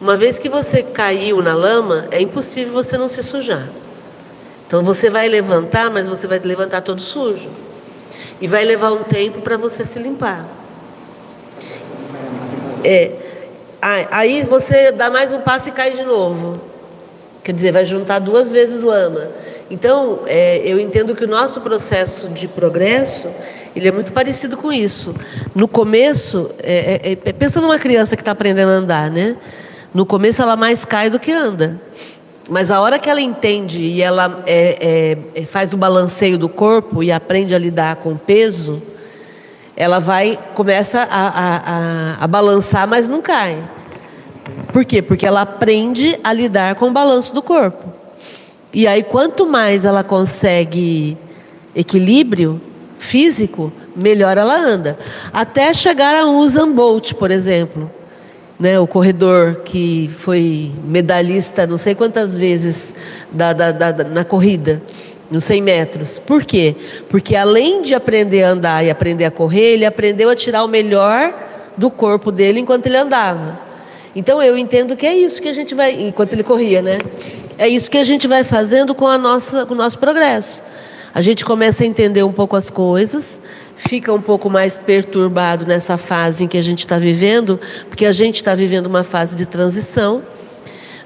[0.00, 3.68] Uma vez que você caiu na lama, é impossível você não se sujar.
[4.66, 7.50] Então você vai levantar, mas você vai levantar todo sujo.
[8.40, 10.46] E vai levar um tempo para você se limpar.
[12.82, 13.23] É,
[14.10, 16.60] aí você dá mais um passo e cai de novo.
[17.42, 19.28] Quer dizer, vai juntar duas vezes lama.
[19.70, 23.28] Então, é, eu entendo que o nosso processo de progresso
[23.76, 25.14] ele é muito parecido com isso.
[25.54, 29.36] No começo, é, é, é pensa numa criança que está aprendendo a andar, né?
[29.92, 31.80] No começo ela mais cai do que anda.
[32.48, 36.48] Mas a hora que ela entende e ela é, é, é, faz o balanceio do
[36.48, 38.82] corpo e aprende a lidar com o peso,
[39.76, 43.62] ela vai começa a, a, a, a balançar, mas não cai.
[44.72, 45.00] Por quê?
[45.00, 47.92] Porque ela aprende a lidar com o balanço do corpo.
[48.72, 51.16] E aí, quanto mais ela consegue
[51.74, 52.60] equilíbrio
[52.98, 54.98] físico, melhor ela anda.
[55.32, 57.90] Até chegar a Usain Bolt, por exemplo
[58.58, 62.94] né, o corredor que foi medalhista não sei quantas vezes
[63.32, 64.80] da, da, da, na corrida,
[65.30, 66.18] nos 100 metros.
[66.18, 66.76] Por quê?
[67.08, 70.68] Porque além de aprender a andar e aprender a correr, ele aprendeu a tirar o
[70.68, 71.34] melhor
[71.76, 73.58] do corpo dele enquanto ele andava.
[74.14, 76.98] Então eu entendo que é isso que a gente vai, enquanto ele corria, né?
[77.58, 80.62] É isso que a gente vai fazendo com, a nossa, com o nosso progresso.
[81.12, 83.40] A gente começa a entender um pouco as coisas,
[83.76, 88.12] fica um pouco mais perturbado nessa fase em que a gente está vivendo, porque a
[88.12, 90.22] gente está vivendo uma fase de transição,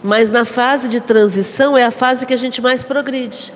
[0.03, 3.53] mas na fase de transição é a fase que a gente mais progride.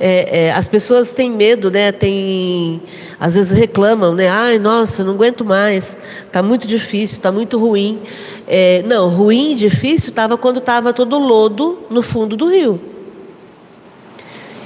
[0.00, 1.92] É, é, as pessoas têm medo, né?
[1.92, 2.80] Tem,
[3.20, 4.28] às vezes reclamam, né?
[4.28, 8.00] Ai, nossa, não aguento mais, está muito difícil, está muito ruim.
[8.48, 12.80] É, não, ruim e difícil estava quando estava todo lodo no fundo do rio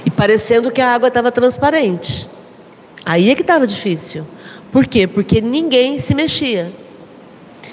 [0.05, 2.27] e parecendo que a água estava transparente.
[3.03, 4.25] Aí é que estava difícil.
[4.71, 5.07] Por quê?
[5.07, 6.71] Porque ninguém se mexia.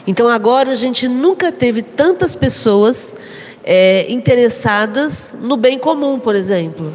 [0.06, 3.14] Então agora a gente nunca teve tantas pessoas
[3.62, 6.92] é, interessadas no bem comum, por exemplo.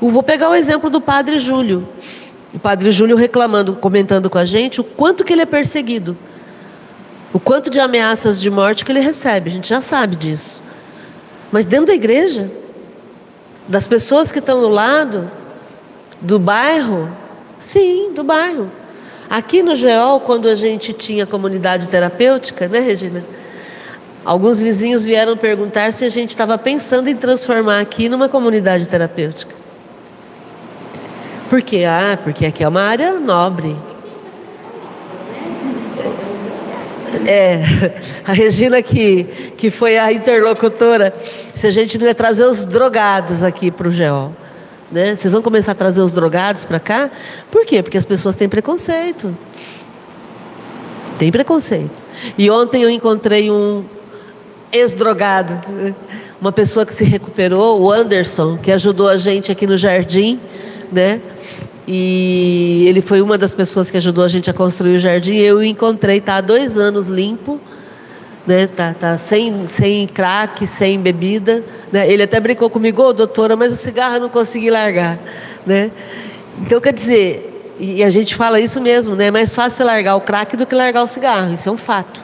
[0.00, 1.88] Vou pegar o exemplo do Padre Júlio.
[2.52, 6.16] O Padre Júlio reclamando, comentando com a gente o quanto que ele é perseguido.
[7.32, 9.50] O quanto de ameaças de morte que ele recebe.
[9.50, 10.62] A gente já sabe disso.
[11.52, 12.50] Mas dentro da igreja,
[13.68, 15.30] das pessoas que estão do lado,
[16.20, 17.10] do bairro,
[17.58, 18.70] Sim, do bairro.
[19.28, 23.24] Aqui no GEOL, quando a gente tinha comunidade terapêutica, né, Regina?
[24.24, 29.54] Alguns vizinhos vieram perguntar se a gente estava pensando em transformar aqui numa comunidade terapêutica.
[31.48, 31.84] Por quê?
[31.84, 33.76] Ah, porque aqui é uma área nobre.
[37.24, 37.62] É,
[38.24, 39.24] a Regina que,
[39.56, 41.14] que foi a interlocutora,
[41.54, 44.32] se a gente não ia trazer os drogados aqui para o GEOL.
[44.90, 45.16] Né?
[45.16, 47.10] Vocês vão começar a trazer os drogados para cá?
[47.50, 47.82] Por quê?
[47.82, 49.36] Porque as pessoas têm preconceito.
[51.18, 51.90] Tem preconceito.
[52.36, 53.84] E ontem eu encontrei um
[54.72, 55.94] ex-drogado, né?
[56.40, 60.38] uma pessoa que se recuperou, o Anderson, que ajudou a gente aqui no jardim,
[60.90, 61.20] né?
[61.86, 65.36] E ele foi uma das pessoas que ajudou a gente a construir o jardim.
[65.36, 67.60] Eu encontrei, está há dois anos limpo
[68.46, 68.66] né?
[68.66, 72.08] Tá, tá sem, sem crack, sem bebida, né?
[72.10, 75.18] Ele até brincou comigo, oh, doutora, mas o cigarro eu não consegui largar,
[75.66, 75.90] né?
[76.60, 79.26] Então quer dizer, e a gente fala isso mesmo, né?
[79.26, 81.52] É mais fácil largar o crack do que largar o cigarro.
[81.52, 82.20] Isso é um fato,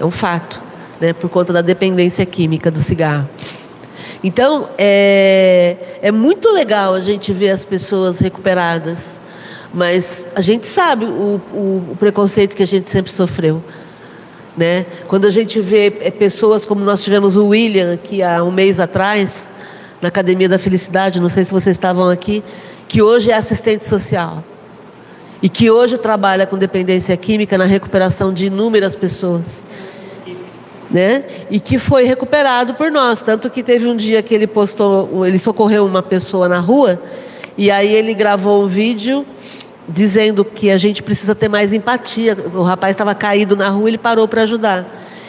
[0.00, 0.60] é um fato,
[0.98, 1.12] né?
[1.12, 3.28] Por conta da dependência química do cigarro.
[4.24, 9.20] Então é, é muito legal a gente ver as pessoas recuperadas,
[9.72, 13.62] mas a gente sabe o, o, o preconceito que a gente sempre sofreu.
[14.56, 14.86] Né?
[15.08, 18.80] Quando a gente vê é, pessoas como nós tivemos o William aqui há um mês
[18.80, 19.52] atrás,
[20.00, 22.42] na Academia da Felicidade, não sei se vocês estavam aqui,
[22.88, 24.42] que hoje é assistente social.
[25.42, 29.66] E que hoje trabalha com dependência química na recuperação de inúmeras pessoas.
[30.94, 31.24] Né?
[31.50, 33.20] E que foi recuperado por nós.
[33.20, 37.02] Tanto que teve um dia que ele postou, ele socorreu uma pessoa na rua,
[37.58, 39.26] e aí ele gravou um vídeo
[39.88, 42.38] dizendo que a gente precisa ter mais empatia.
[42.54, 44.86] O rapaz estava caído na rua, ele parou para ajudar.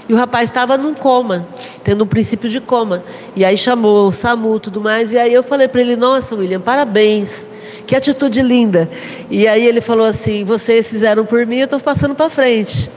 [0.07, 1.47] E o rapaz estava num coma,
[1.83, 3.03] tendo um princípio de coma.
[3.35, 5.13] E aí chamou o SAMU e tudo mais.
[5.13, 7.49] E aí eu falei para ele: Nossa, William, parabéns,
[7.87, 8.87] que atitude linda.
[9.31, 12.89] E aí ele falou assim: Vocês fizeram por mim, eu estou passando para frente.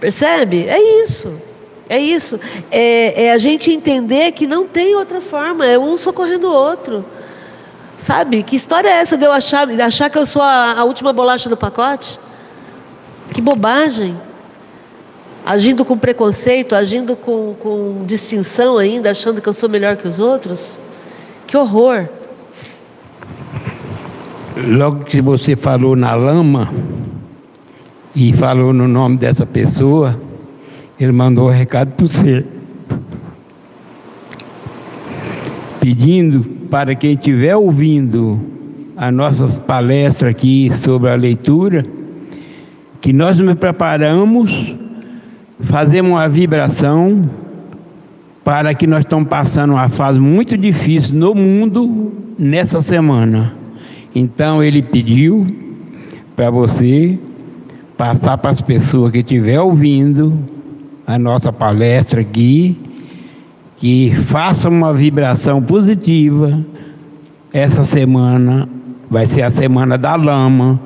[0.00, 0.66] Percebe?
[0.68, 1.47] É isso.
[1.88, 2.38] É isso.
[2.70, 7.04] É, é a gente entender que não tem outra forma, é um socorrendo o outro.
[7.96, 8.42] Sabe?
[8.42, 11.12] Que história é essa de eu achar, de achar que eu sou a, a última
[11.12, 12.20] bolacha do pacote?
[13.32, 14.16] Que bobagem.
[15.44, 20.20] Agindo com preconceito, agindo com, com distinção ainda, achando que eu sou melhor que os
[20.20, 20.80] outros?
[21.46, 22.06] Que horror.
[24.56, 26.70] Logo que você falou na lama
[28.14, 30.20] e falou no nome dessa pessoa,
[30.98, 32.44] ele mandou um recado para você.
[35.80, 38.38] Pedindo para quem estiver ouvindo
[38.96, 41.86] a nossa palestra aqui sobre a leitura,
[43.00, 44.74] que nós nos preparamos,
[45.60, 47.30] fazemos uma vibração
[48.42, 53.54] para que nós estamos passando uma fase muito difícil no mundo nessa semana.
[54.12, 55.46] Então ele pediu
[56.34, 57.18] para você
[57.96, 60.57] passar para as pessoas que estiver ouvindo
[61.08, 62.78] a nossa palestra aqui
[63.78, 66.62] que façam uma vibração positiva.
[67.50, 68.68] Essa semana
[69.10, 70.78] vai ser a semana da lama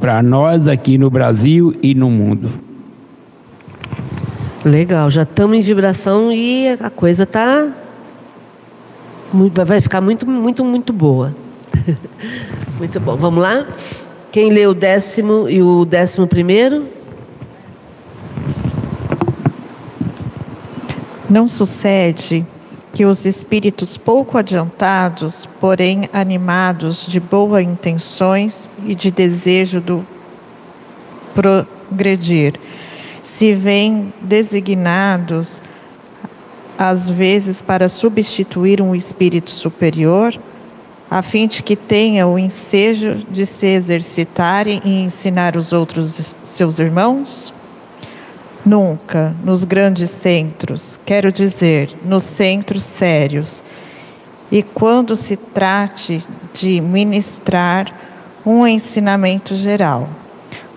[0.00, 2.50] para nós aqui no Brasil e no mundo.
[4.64, 7.70] Legal, já estamos em vibração e a coisa tá
[9.66, 11.34] vai ficar muito, muito, muito boa.
[12.78, 13.14] muito bom.
[13.14, 13.66] Vamos lá?
[14.32, 16.95] Quem lê o décimo e o décimo primeiro?
[21.28, 22.46] Não sucede
[22.94, 30.06] que os espíritos pouco adiantados, porém animados de boas intenções e de desejo do
[31.34, 32.58] progredir,
[33.22, 35.60] se veem designados
[36.78, 40.32] às vezes para substituir um espírito superior,
[41.10, 46.78] a fim de que tenha o ensejo de se exercitarem e ensinar os outros seus
[46.78, 47.52] irmãos?
[48.66, 53.62] Nunca nos grandes centros, quero dizer, nos centros sérios.
[54.50, 56.20] E quando se trate
[56.52, 57.94] de ministrar
[58.44, 60.08] um ensinamento geral.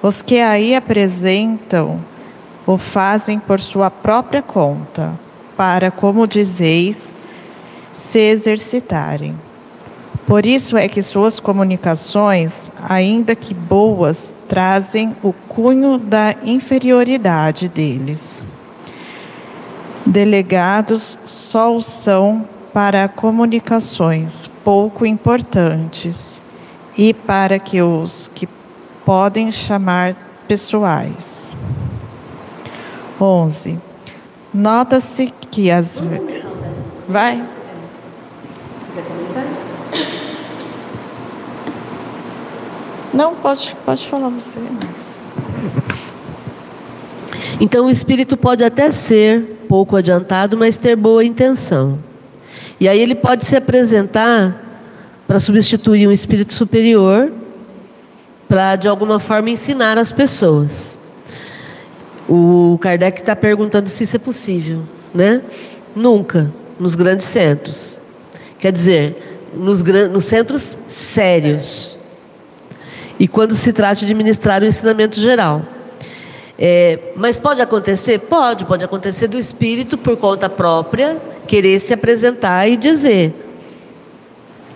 [0.04, 2.00] Os que aí apresentam
[2.68, 5.20] o fazem por sua própria conta,
[5.58, 7.12] para, como dizeis,
[7.92, 9.36] se exercitarem.
[10.30, 18.46] Por isso é que suas comunicações, ainda que boas, trazem o cunho da inferioridade deles.
[20.06, 26.40] Delegados só o são para comunicações pouco importantes
[26.96, 28.48] e para que os que
[29.04, 30.16] podem chamar
[30.48, 31.58] pessoais.
[33.20, 33.80] 11.
[34.54, 36.00] Nota-se que as.
[37.08, 37.44] Vai?
[43.20, 44.58] Não, pode, pode falar você.
[47.60, 52.00] Então, o espírito pode até ser pouco adiantado, mas ter boa intenção.
[52.80, 54.64] E aí ele pode se apresentar
[55.28, 57.30] para substituir um espírito superior,
[58.48, 60.98] para de alguma forma ensinar as pessoas.
[62.26, 65.42] O Kardec está perguntando se isso é possível, né?
[65.94, 68.00] Nunca, nos grandes centros.
[68.58, 71.99] Quer dizer, nos, nos centros sérios
[73.20, 75.62] e quando se trata de ministrar o ensinamento geral.
[76.58, 78.20] É, mas pode acontecer?
[78.20, 83.34] Pode, pode acontecer do espírito, por conta própria, querer se apresentar e dizer.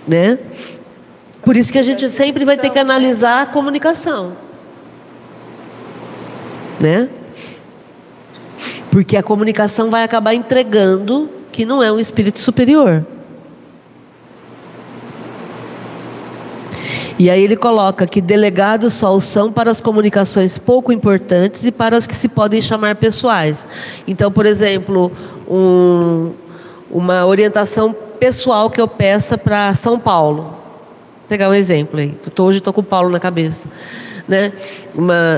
[0.08, 0.38] Né?
[1.44, 4.34] Por isso que a gente sempre vai ter que analisar a comunicação.
[6.80, 7.08] Né?
[8.92, 13.06] Porque a comunicação vai acabar entregando que não é um espírito superior.
[17.18, 21.96] E aí ele coloca que delegados só são para as comunicações pouco importantes e para
[21.96, 23.68] as que se podem chamar pessoais.
[24.08, 25.12] Então, por exemplo,
[25.48, 26.32] um,
[26.90, 30.44] uma orientação pessoal que eu peça para São Paulo.
[30.44, 32.16] Vou pegar um exemplo aí.
[32.40, 33.70] Hoje estou com o Paulo na cabeça.
[34.28, 34.52] Né?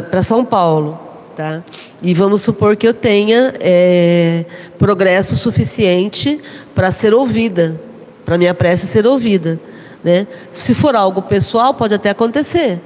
[0.09, 0.99] Para São Paulo.
[1.35, 1.61] Tá?
[2.01, 4.45] E vamos supor que eu tenha é,
[4.79, 6.39] progresso suficiente
[6.73, 7.79] para ser ouvida,
[8.23, 9.59] para minha prece ser ouvida.
[10.05, 10.27] Né?
[10.53, 12.79] Se for algo pessoal, pode até acontecer.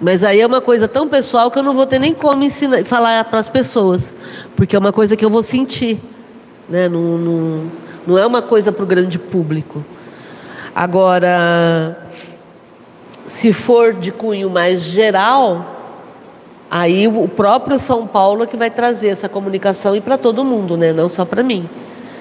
[0.00, 2.82] Mas aí é uma coisa tão pessoal que eu não vou ter nem como ensinar,
[2.86, 4.16] falar para as pessoas,
[4.56, 6.00] porque é uma coisa que eu vou sentir.
[6.70, 6.88] Né?
[6.88, 7.64] Não, não,
[8.06, 9.84] não é uma coisa para o grande público.
[10.74, 11.98] Agora,
[13.26, 15.66] se for de cunho mais geral,
[16.70, 20.78] aí o próprio São Paulo é que vai trazer essa comunicação e para todo mundo,
[20.78, 20.94] né?
[20.94, 21.68] não só para mim.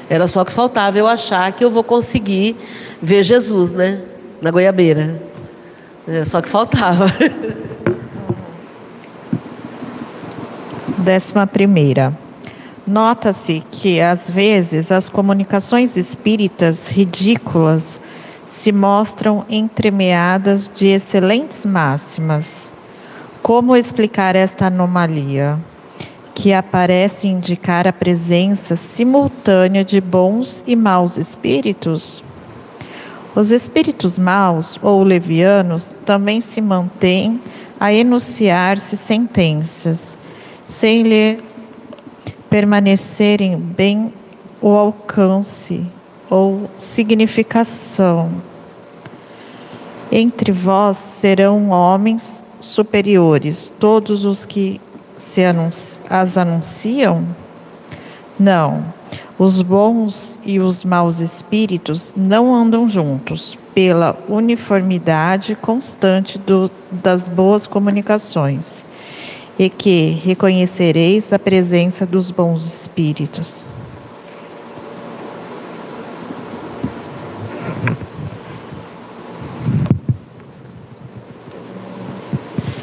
[0.10, 2.58] Era só que faltava eu achar que eu vou conseguir
[3.02, 4.02] ver Jesus, né?
[4.42, 5.22] Na goiabeira.
[6.08, 7.08] É, só que faltava.
[10.98, 12.18] Décima primeira.
[12.86, 18.00] Nota-se que, às vezes, as comunicações espíritas ridículas
[18.46, 22.72] se mostram entremeadas de excelentes máximas.
[23.42, 25.58] Como explicar esta anomalia?
[26.34, 32.24] que aparece indicar a presença simultânea de bons e maus espíritos?
[33.34, 37.42] Os espíritos maus ou levianos também se mantêm
[37.80, 40.18] a enunciar-se sentenças,
[40.66, 41.42] sem lhes
[42.50, 44.14] permanecerem bem
[44.62, 45.86] o alcance
[46.30, 48.30] ou significação.
[50.12, 54.82] Entre vós serão homens superiores, todos os que
[55.18, 55.42] se
[56.10, 57.26] as anunciam?
[58.38, 58.84] Não.
[59.44, 67.66] Os bons e os maus espíritos não andam juntos, pela uniformidade constante do, das boas
[67.66, 68.86] comunicações,
[69.58, 73.66] e que reconhecereis a presença dos bons espíritos.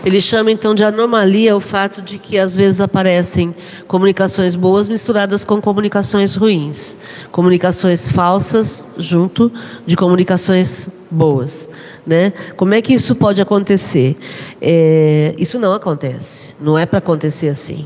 [0.08, 3.54] Ele chama então de anomalia o fato de que às vezes aparecem
[3.86, 6.96] comunicações boas misturadas com comunicações ruins,
[7.30, 9.52] comunicações falsas junto
[9.86, 11.68] de comunicações boas.
[12.06, 12.32] Né?
[12.56, 14.16] Como é que isso pode acontecer?
[14.62, 17.84] É, isso não acontece, não é para acontecer assim.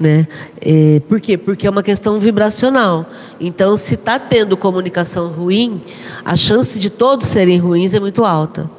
[0.00, 0.26] Né?
[0.62, 1.36] É, por quê?
[1.36, 3.04] Porque é uma questão vibracional.
[3.38, 5.82] Então, se está tendo comunicação ruim,
[6.24, 8.70] a chance de todos serem ruins é muito alta.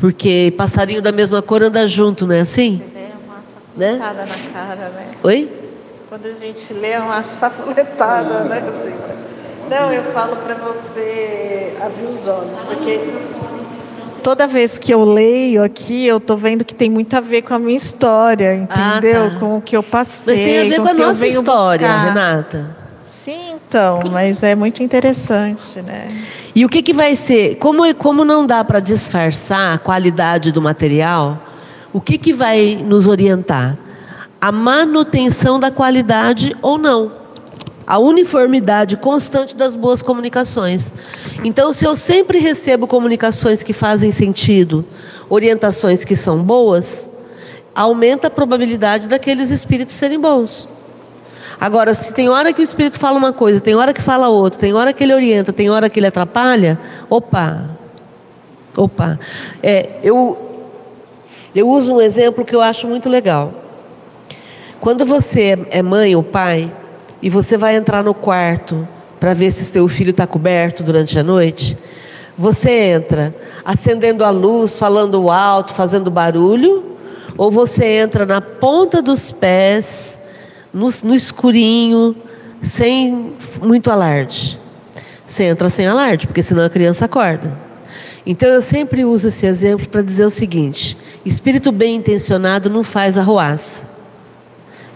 [0.00, 2.82] Porque passarinho da mesma cor anda junto, não é assim?
[2.94, 3.36] É uma
[3.76, 3.92] Né?
[3.98, 5.06] na cara, né?
[5.22, 5.48] Oi?
[6.08, 8.58] Quando a gente lê, é uma safuletada, né?
[8.66, 8.94] Assim.
[9.70, 12.98] Não, eu falo para você abrir os olhos, porque
[14.22, 17.54] toda vez que eu leio aqui, eu tô vendo que tem muito a ver com
[17.54, 19.30] a minha história, Ah, entendeu?
[19.30, 19.36] tá.
[19.38, 20.34] Com o que eu passei.
[20.34, 22.04] Mas tem a ver com com a nossa história, buscar.
[22.06, 22.76] Renata.
[23.04, 26.08] Sim, então, mas é muito interessante, né?
[26.54, 27.56] E o que, que vai ser?
[27.56, 31.38] Como, como não dá para disfarçar a qualidade do material,
[31.92, 33.78] o que, que vai nos orientar?
[34.40, 37.12] A manutenção da qualidade ou não.
[37.86, 40.94] A uniformidade constante das boas comunicações.
[41.44, 44.84] Então, se eu sempre recebo comunicações que fazem sentido,
[45.28, 47.10] orientações que são boas,
[47.74, 50.68] aumenta a probabilidade daqueles espíritos serem bons.
[51.60, 54.58] Agora, se tem hora que o espírito fala uma coisa, tem hora que fala outra,
[54.58, 56.78] tem hora que ele orienta, tem hora que ele atrapalha,
[57.10, 57.68] opa,
[58.74, 59.20] opa.
[59.62, 60.64] É, eu,
[61.54, 63.52] eu uso um exemplo que eu acho muito legal.
[64.80, 66.72] Quando você é mãe ou pai
[67.20, 68.88] e você vai entrar no quarto
[69.20, 71.76] para ver se seu filho está coberto durante a noite,
[72.38, 76.96] você entra acendendo a luz, falando alto, fazendo barulho,
[77.36, 80.18] ou você entra na ponta dos pés,
[80.72, 82.16] no, no escurinho,
[82.62, 84.58] sem muito alarde.
[85.26, 87.56] Você entra sem alarde, porque senão a criança acorda.
[88.26, 93.16] Então eu sempre uso esse exemplo para dizer o seguinte: espírito bem intencionado não faz
[93.16, 93.88] arruaça.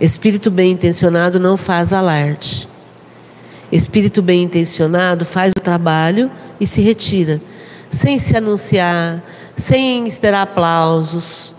[0.01, 2.68] Espírito bem intencionado não faz alarde.
[3.70, 7.41] Espírito bem intencionado faz o trabalho e se retira,
[7.91, 9.22] sem se anunciar,
[9.57, 11.57] sem esperar aplausos.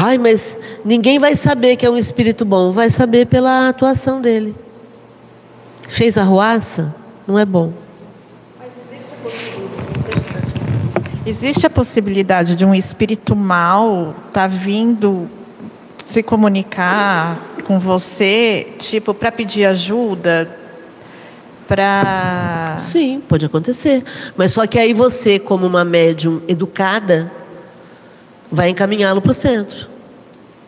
[0.00, 4.54] Ai, mas ninguém vai saber que é um espírito bom, vai saber pela atuação dele.
[5.88, 6.94] Fez arruaça?
[7.26, 7.72] Não é bom.
[11.26, 15.28] Existe a possibilidade de um espírito mal estar vindo
[16.04, 20.48] se comunicar com você, tipo, para pedir ajuda,
[21.66, 22.78] para.
[22.80, 24.04] Sim, pode acontecer.
[24.36, 27.30] Mas só que aí você, como uma médium educada,
[28.50, 29.88] vai encaminhá-lo para o centro.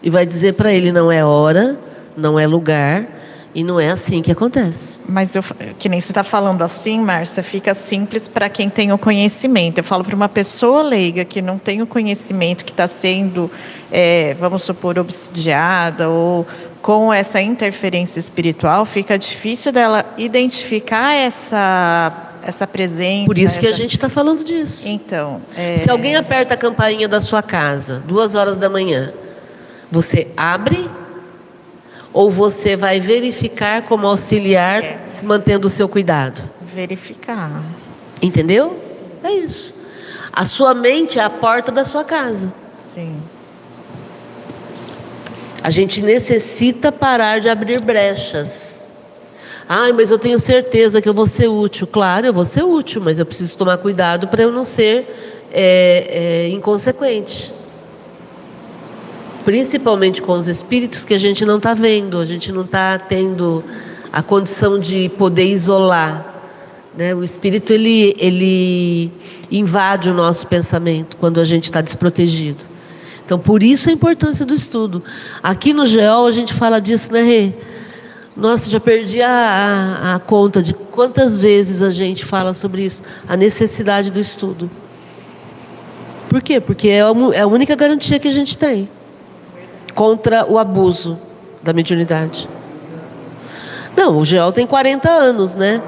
[0.02, 1.78] E vai dizer para ele: não é hora,
[2.16, 3.06] não é lugar,
[3.54, 5.00] e não é assim que acontece.
[5.08, 5.42] Mas eu,
[5.78, 9.78] que nem você está falando assim, Márcia, fica simples para quem tem o conhecimento.
[9.78, 13.50] Eu falo para uma pessoa leiga que não tem o conhecimento, que está sendo,
[13.90, 16.46] é, vamos supor, obsidiada ou
[16.82, 23.26] com essa interferência espiritual, fica difícil dela identificar essa essa presença.
[23.26, 24.88] Por isso que a essa- gente está falando disso.
[24.88, 29.12] Então, é, Se alguém aperta a campainha da sua casa, duas horas da manhã,
[29.90, 30.88] você abre
[32.14, 36.42] ou você vai verificar como auxiliar, se mantendo o seu cuidado?
[36.74, 37.62] verificar.
[38.22, 38.74] Entendeu?
[39.22, 39.86] É isso.
[40.32, 42.50] A sua mente é a porta da sua casa.
[42.78, 43.16] Sim.
[45.62, 48.88] A gente necessita parar de abrir brechas.
[49.68, 51.86] Ai, mas eu tenho certeza que eu vou ser útil.
[51.86, 56.46] Claro, eu vou ser útil, mas eu preciso tomar cuidado para eu não ser é,
[56.46, 57.52] é, inconsequente.
[59.44, 63.62] Principalmente com os espíritos que a gente não está vendo, a gente não está tendo
[64.12, 66.26] a condição de poder isolar.
[66.96, 67.14] Né?
[67.14, 69.12] O espírito ele, ele
[69.50, 72.69] invade o nosso pensamento quando a gente está desprotegido.
[73.30, 75.04] Então, por isso a importância do estudo.
[75.40, 77.52] Aqui no GEOL a gente fala disso, né, Rê?
[78.36, 83.04] Nossa, já perdi a, a, a conta de quantas vezes a gente fala sobre isso,
[83.28, 84.68] a necessidade do estudo.
[86.28, 86.58] Por quê?
[86.58, 88.88] Porque é a, é a única garantia que a gente tem
[89.94, 91.16] contra o abuso
[91.62, 92.48] da mediunidade.
[93.96, 95.80] Não, o GEOL tem 40 anos, né?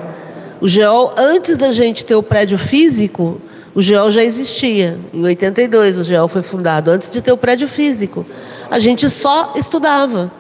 [0.61, 3.41] O GEOL, antes da gente ter o prédio físico,
[3.75, 4.99] o GEOL já existia.
[5.13, 8.27] Em 82 o GEOL foi fundado, antes de ter o prédio físico.
[8.71, 10.31] A gente só estudava.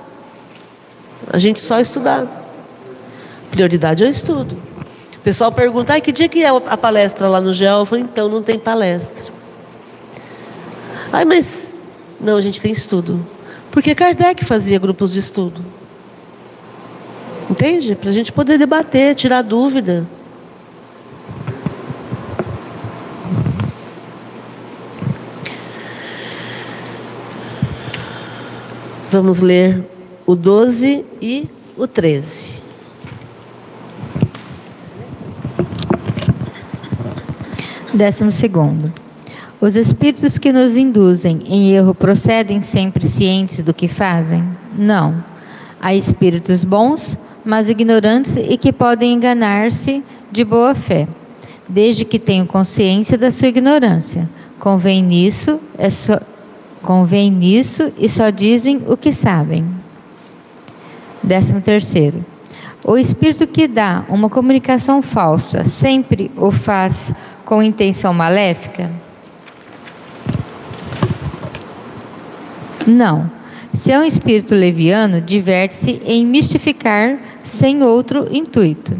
[1.31, 2.31] A gente só estudava.
[3.51, 4.57] Prioridade é o estudo.
[5.17, 7.81] O pessoal pergunta, "Ai, que dia que é a palestra lá no GEOL?
[7.81, 9.33] Eu falei, então não tem palestra.
[11.13, 11.77] Ai, mas
[12.21, 13.25] não, a gente tem estudo.
[13.71, 15.65] Porque Kardec fazia grupos de estudo.
[17.51, 17.95] Entende?
[17.95, 20.07] Para a gente poder debater, tirar dúvida.
[29.13, 29.85] Vamos ler
[30.27, 31.47] o 12 e
[31.77, 32.63] o 13.
[37.93, 38.91] Décimo segundo.
[39.61, 44.43] Os espíritos que nos induzem em erro procedem sempre cientes do que fazem?
[44.75, 45.23] Não.
[45.79, 51.07] Há espíritos bons, mas ignorantes e que podem enganar-se de boa fé,
[51.69, 54.27] desde que tenham consciência da sua ignorância.
[54.59, 56.19] Convém nisso, é só,
[56.83, 59.65] convém nisso e só dizem o que sabem.
[61.23, 62.25] Décimo terceiro.
[62.85, 67.15] O espírito que dá uma comunicação falsa sempre o faz
[67.45, 68.91] com intenção maléfica?
[72.87, 73.31] Não.
[73.73, 78.93] Se é um espírito leviano, diverte-se em mistificar sem outro intuito.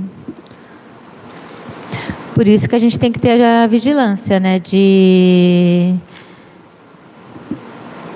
[2.35, 4.59] Por isso que a gente tem que ter a vigilância, né?
[4.59, 5.95] De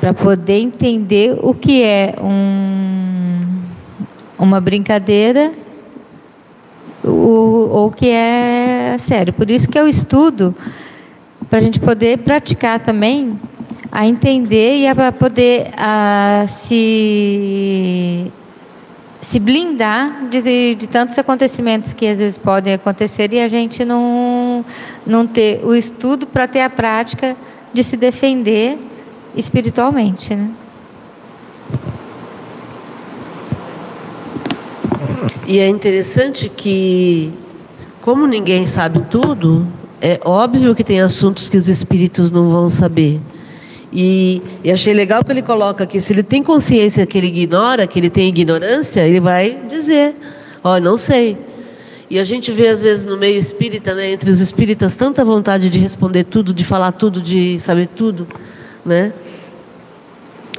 [0.07, 3.45] para poder entender o que é um,
[4.39, 5.51] uma brincadeira
[7.03, 9.33] ou o que é sério.
[9.33, 10.55] Por isso que eu estudo
[11.51, 13.37] para a gente poder praticar também
[13.91, 18.31] a entender e a poder a, se
[19.21, 24.65] se blindar de, de, tantos acontecimentos que às vezes podem acontecer e a gente não,
[25.05, 27.35] não ter o estudo para ter a prática
[27.75, 28.79] de se defender
[29.37, 30.35] espiritualmente.
[30.35, 30.51] Né?
[35.47, 37.33] E é interessante que,
[38.01, 39.67] como ninguém sabe tudo,
[40.01, 43.21] é óbvio que tem assuntos que os espíritos não vão saber.
[43.93, 47.87] E, e, achei legal que ele coloca aqui, se ele tem consciência que ele ignora,
[47.87, 50.15] que ele tem ignorância, ele vai dizer,
[50.63, 51.39] ó, oh, não sei.
[52.11, 55.71] E a gente vê às vezes no meio espírita, né, entre os espíritas, tanta vontade
[55.71, 58.27] de responder tudo, de falar tudo, de saber tudo,
[58.85, 59.13] né?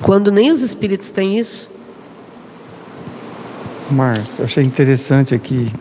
[0.01, 1.69] Quando nem os espíritos têm isso.
[3.89, 5.71] Márcio, achei interessante aqui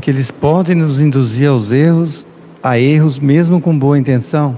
[0.00, 2.26] que eles podem nos induzir aos erros,
[2.62, 4.56] a erros mesmo com boa intenção.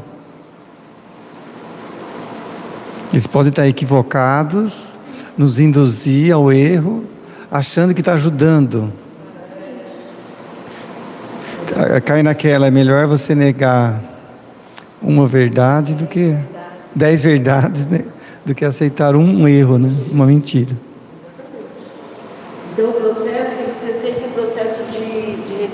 [3.12, 4.96] Eles podem estar equivocados,
[5.38, 7.04] nos induzir ao erro,
[7.50, 8.92] achando que está ajudando.
[12.04, 14.00] Cai naquela, é melhor você negar
[15.00, 16.36] uma verdade do que
[16.96, 18.04] dez verdades, né?
[18.44, 19.90] do que aceitar um erro, né?
[20.10, 20.74] uma mentira.
[22.72, 25.70] Então o processo tem que ser sempre um processo de, de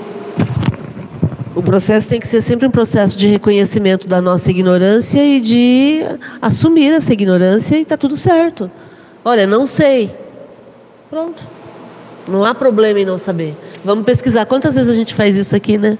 [1.55, 6.01] o processo tem que ser sempre um processo de reconhecimento da nossa ignorância e de
[6.41, 8.71] assumir essa ignorância e está tudo certo.
[9.23, 10.09] Olha, não sei.
[11.11, 11.45] Pronto.
[12.27, 13.55] Não há problema em não saber.
[13.85, 14.45] Vamos pesquisar.
[14.47, 15.97] Quantas vezes a gente faz isso aqui, né?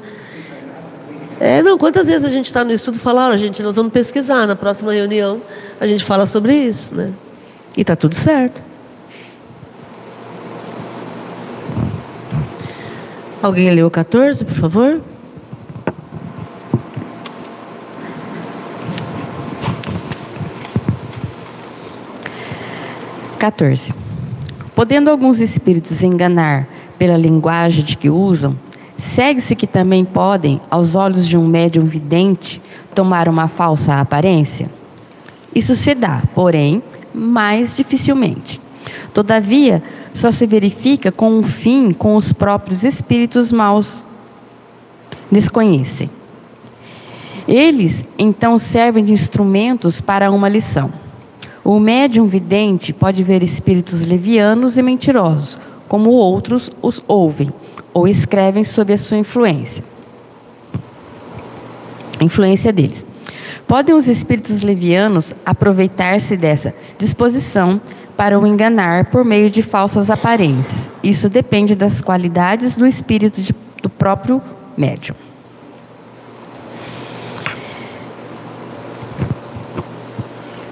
[1.40, 3.92] É, não, quantas vezes a gente está no estudo e fala, olha, gente, nós vamos
[3.92, 4.48] pesquisar.
[4.48, 5.42] Na próxima reunião
[5.80, 7.12] a gente fala sobre isso, né?
[7.76, 8.64] E está tudo certo.
[13.42, 15.02] Alguém leu o 14, por favor?
[23.44, 23.94] 14.
[24.74, 26.66] Podendo alguns espíritos enganar
[26.98, 28.58] pela linguagem de que usam,
[29.04, 32.62] segue-se que também podem, aos olhos de um médium vidente,
[32.96, 34.70] tomar uma falsa aparência?
[35.54, 36.82] Isso se dá, porém,
[37.14, 38.62] mais dificilmente.
[39.14, 39.84] Todavia,
[40.14, 44.08] só se verifica com um fim com os próprios espíritos maus
[45.30, 46.10] desconhecem.
[47.46, 50.94] Eles, então, servem de instrumentos para uma lição.
[51.64, 57.52] O médium vidente pode ver espíritos levianos e mentirosos, como outros os ouvem
[57.94, 59.84] ou escrevem sob a sua influência.
[62.20, 63.06] influência deles.
[63.68, 67.82] Podem os espíritos levianos aproveitar-se dessa disposição
[68.16, 70.90] para o enganar por meio de falsas aparências.
[71.04, 74.42] Isso depende das qualidades do espírito de, do próprio
[74.78, 75.16] médium.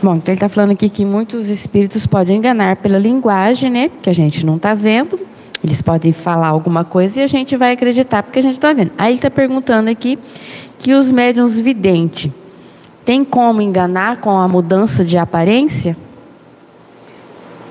[0.03, 3.91] Bom, então ele está falando aqui que muitos espíritos podem enganar pela linguagem, né?
[4.01, 5.19] Que a gente não está vendo.
[5.63, 8.91] Eles podem falar alguma coisa e a gente vai acreditar porque a gente está vendo.
[8.97, 10.17] Aí ele está perguntando aqui
[10.79, 12.31] que os médiums videntes
[13.05, 15.95] têm como enganar com a mudança de aparência?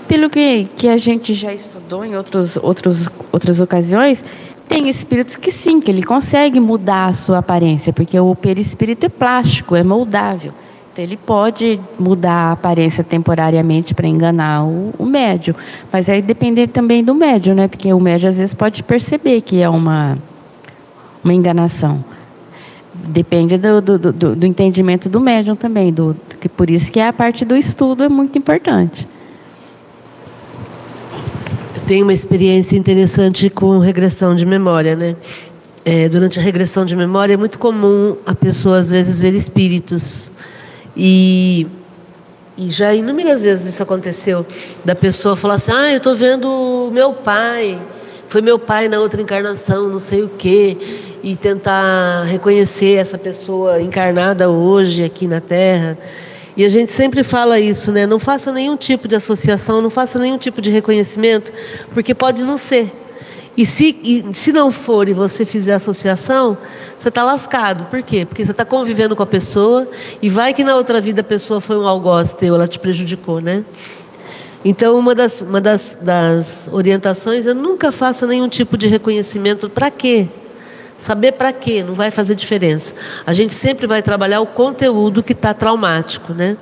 [0.06, 4.24] Pelo que, que a gente já estudou em outros, outros, outras ocasiões,
[4.68, 9.08] tem espíritos que sim, que ele consegue mudar a sua aparência, porque o perispírito é
[9.08, 10.52] plástico, é moldável.
[10.98, 15.54] Ele pode mudar a aparência temporariamente para enganar o, o médio,
[15.90, 17.68] mas aí depende também do médio, né?
[17.68, 20.18] Porque o médio às vezes pode perceber que é uma,
[21.24, 22.04] uma enganação.
[22.92, 27.12] Depende do, do, do, do entendimento do médium também, do, que por isso que a
[27.12, 29.08] parte do estudo é muito importante.
[31.90, 35.16] tenho uma experiência interessante com regressão de memória, né?
[35.84, 40.30] É, durante a regressão de memória é muito comum a pessoa às vezes ver espíritos
[41.02, 41.66] e
[42.58, 44.44] e já inúmeras vezes isso aconteceu
[44.84, 47.80] da pessoa falar assim, ah, eu estou vendo meu pai,
[48.26, 50.76] foi meu pai na outra encarnação, não sei o quê,
[51.22, 55.96] e tentar reconhecer essa pessoa encarnada hoje aqui na Terra.
[56.54, 58.06] E a gente sempre fala isso, né?
[58.06, 61.50] Não faça nenhum tipo de associação, não faça nenhum tipo de reconhecimento,
[61.94, 62.92] porque pode não ser.
[63.56, 66.56] E se, e se não for e você fizer associação,
[66.98, 67.84] você está lascado.
[67.86, 68.24] Por quê?
[68.24, 69.88] Porque você está convivendo com a pessoa
[70.22, 73.40] e vai que na outra vida a pessoa foi um algoz teu, ela te prejudicou,
[73.40, 73.64] né?
[74.64, 79.70] Então, uma das, uma das, das orientações é nunca faça nenhum tipo de reconhecimento.
[79.70, 80.28] Para quê?
[80.98, 82.94] Saber para quê não vai fazer diferença.
[83.26, 86.58] A gente sempre vai trabalhar o conteúdo que está traumático, né?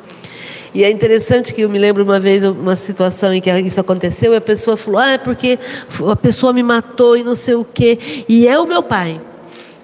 [0.79, 4.33] E é interessante que eu me lembro uma vez uma situação em que isso aconteceu
[4.33, 5.59] e a pessoa falou: "Ah, é porque
[6.09, 9.20] a pessoa me matou e não sei o quê, e é o meu pai".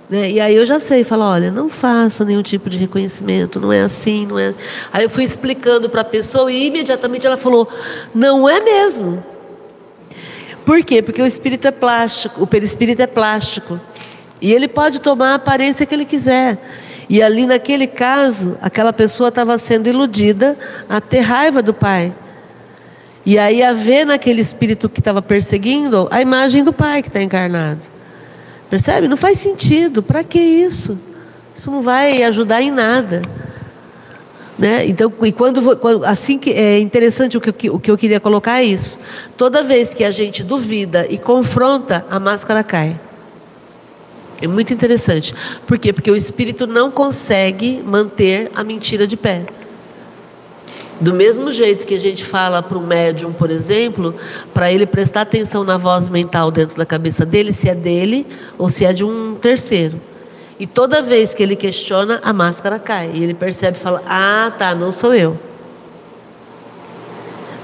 [0.09, 0.30] Né?
[0.30, 3.80] E aí eu já sei, falo, olha, não faça nenhum tipo de reconhecimento, não é
[3.80, 4.55] assim, não é.
[4.92, 7.68] Aí eu fui explicando para a pessoa e imediatamente ela falou,
[8.14, 9.20] não é mesmo.
[10.64, 11.03] Por quê?
[11.03, 13.80] Porque o espírito é plástico, o perispírito é plástico.
[14.40, 16.57] E ele pode tomar a aparência que ele quiser.
[17.09, 20.57] E ali naquele caso, aquela pessoa estava sendo iludida
[20.88, 22.14] a ter raiva do pai.
[23.26, 27.22] E aí a ver naquele espírito que estava perseguindo a imagem do pai que está
[27.22, 27.80] encarnado.
[28.68, 29.09] Percebe?
[29.09, 30.02] Não faz sentido.
[30.02, 30.98] Para que isso?
[31.55, 33.22] Isso não vai ajudar em nada.
[34.59, 34.86] Né?
[34.86, 38.61] Então, e quando, quando, assim que é interessante o que, o que eu queria colocar
[38.61, 38.98] é isso.
[39.36, 42.98] Toda vez que a gente duvida e confronta, a máscara cai.
[44.45, 45.34] É muito interessante.
[45.66, 45.90] Por quê?
[45.90, 49.47] Porque o espírito não consegue manter a mentira de pé.
[51.01, 54.14] Do mesmo jeito que a gente fala para o médium, por exemplo,
[54.53, 58.26] para ele prestar atenção na voz mental dentro da cabeça dele, se é dele
[58.59, 59.99] ou se é de um terceiro.
[60.61, 63.12] E toda vez que ele questiona, a máscara cai.
[63.14, 65.38] E ele percebe e fala: Ah, tá, não sou eu.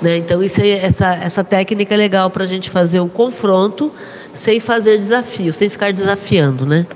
[0.00, 0.16] Né?
[0.16, 3.92] Então, isso é, essa, essa técnica é legal para a gente fazer o confronto
[4.32, 6.64] sem fazer desafio, sem ficar desafiando.
[6.64, 6.86] Né?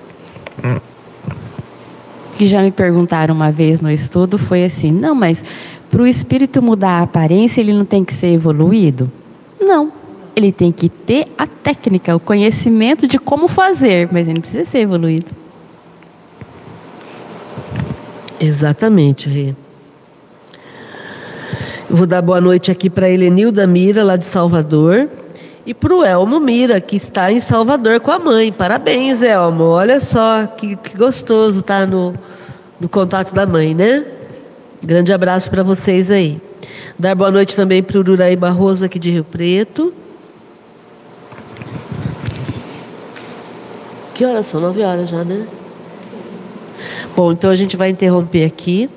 [2.37, 5.45] Que já me perguntaram uma vez no estudo foi assim: não, mas
[5.91, 9.11] para o espírito mudar a aparência, ele não tem que ser evoluído?
[9.61, 9.93] Não.
[10.35, 14.65] Ele tem que ter a técnica, o conhecimento de como fazer, mas ele não precisa
[14.65, 15.31] ser evoluído.
[18.41, 19.55] Exatamente, Rê.
[21.95, 25.09] Vou dar boa noite aqui para Helenilda Mira, lá de Salvador.
[25.65, 28.51] E para o Elmo Mira, que está em Salvador com a mãe.
[28.51, 29.63] Parabéns, Elmo.
[29.63, 32.13] Olha só que, que gostoso estar tá no,
[32.81, 34.05] no contato da mãe, né?
[34.83, 36.43] Grande abraço para vocês aí.
[36.99, 39.95] Dar boa noite também para o Ururaí Barroso, aqui de Rio Preto.
[44.15, 44.61] Que horas são?
[44.61, 45.47] Nove horas já, né?
[47.15, 48.91] Bom, então a gente vai interromper aqui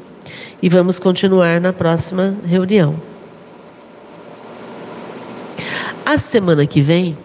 [0.61, 2.95] e vamos continuar na próxima reunião.
[6.05, 7.17] A semana que vem,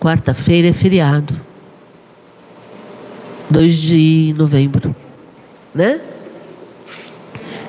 [0.00, 1.38] quarta-feira, é feriado.
[3.50, 4.94] 2 de novembro,
[5.74, 6.00] né?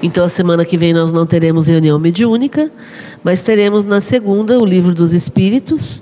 [0.01, 2.72] Então, a semana que vem nós não teremos reunião mediúnica,
[3.24, 6.01] mas teremos na segunda o Livro dos Espíritos,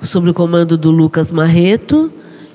[0.00, 2.12] sob o comando do Lucas Marreto.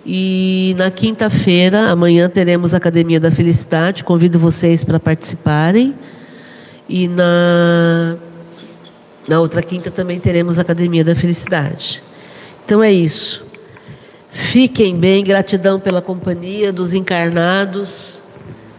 [0.09, 4.05] E na quinta-feira, amanhã, teremos a Academia da Felicidade.
[4.05, 5.93] Convido vocês para participarem.
[6.87, 8.15] E na,
[9.27, 12.01] na outra quinta também teremos a Academia da Felicidade.
[12.65, 13.45] Então é isso.
[14.31, 18.23] Fiquem bem, gratidão pela companhia dos encarnados,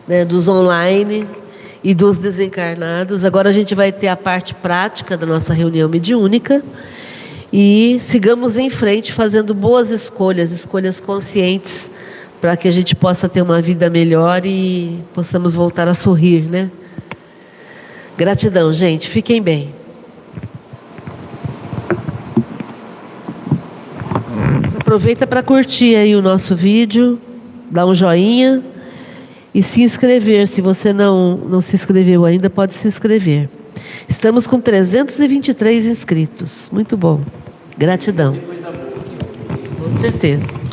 [0.06, 1.28] né, dos online
[1.84, 3.22] e dos desencarnados.
[3.22, 6.64] Agora a gente vai ter a parte prática da nossa reunião mediúnica
[7.52, 11.90] e sigamos em frente fazendo boas escolhas, escolhas conscientes,
[12.40, 16.70] para que a gente possa ter uma vida melhor e possamos voltar a sorrir, né?
[18.16, 19.08] Gratidão, gente.
[19.08, 19.74] Fiquem bem.
[24.78, 27.20] Aproveita para curtir aí o nosso vídeo,
[27.70, 28.62] dá um joinha
[29.54, 30.46] e se inscrever.
[30.48, 33.48] Se você não, não se inscreveu ainda, pode se inscrever.
[34.08, 36.70] Estamos com 323 inscritos.
[36.72, 37.20] Muito bom.
[37.76, 38.34] Gratidão.
[39.78, 40.67] Com certeza.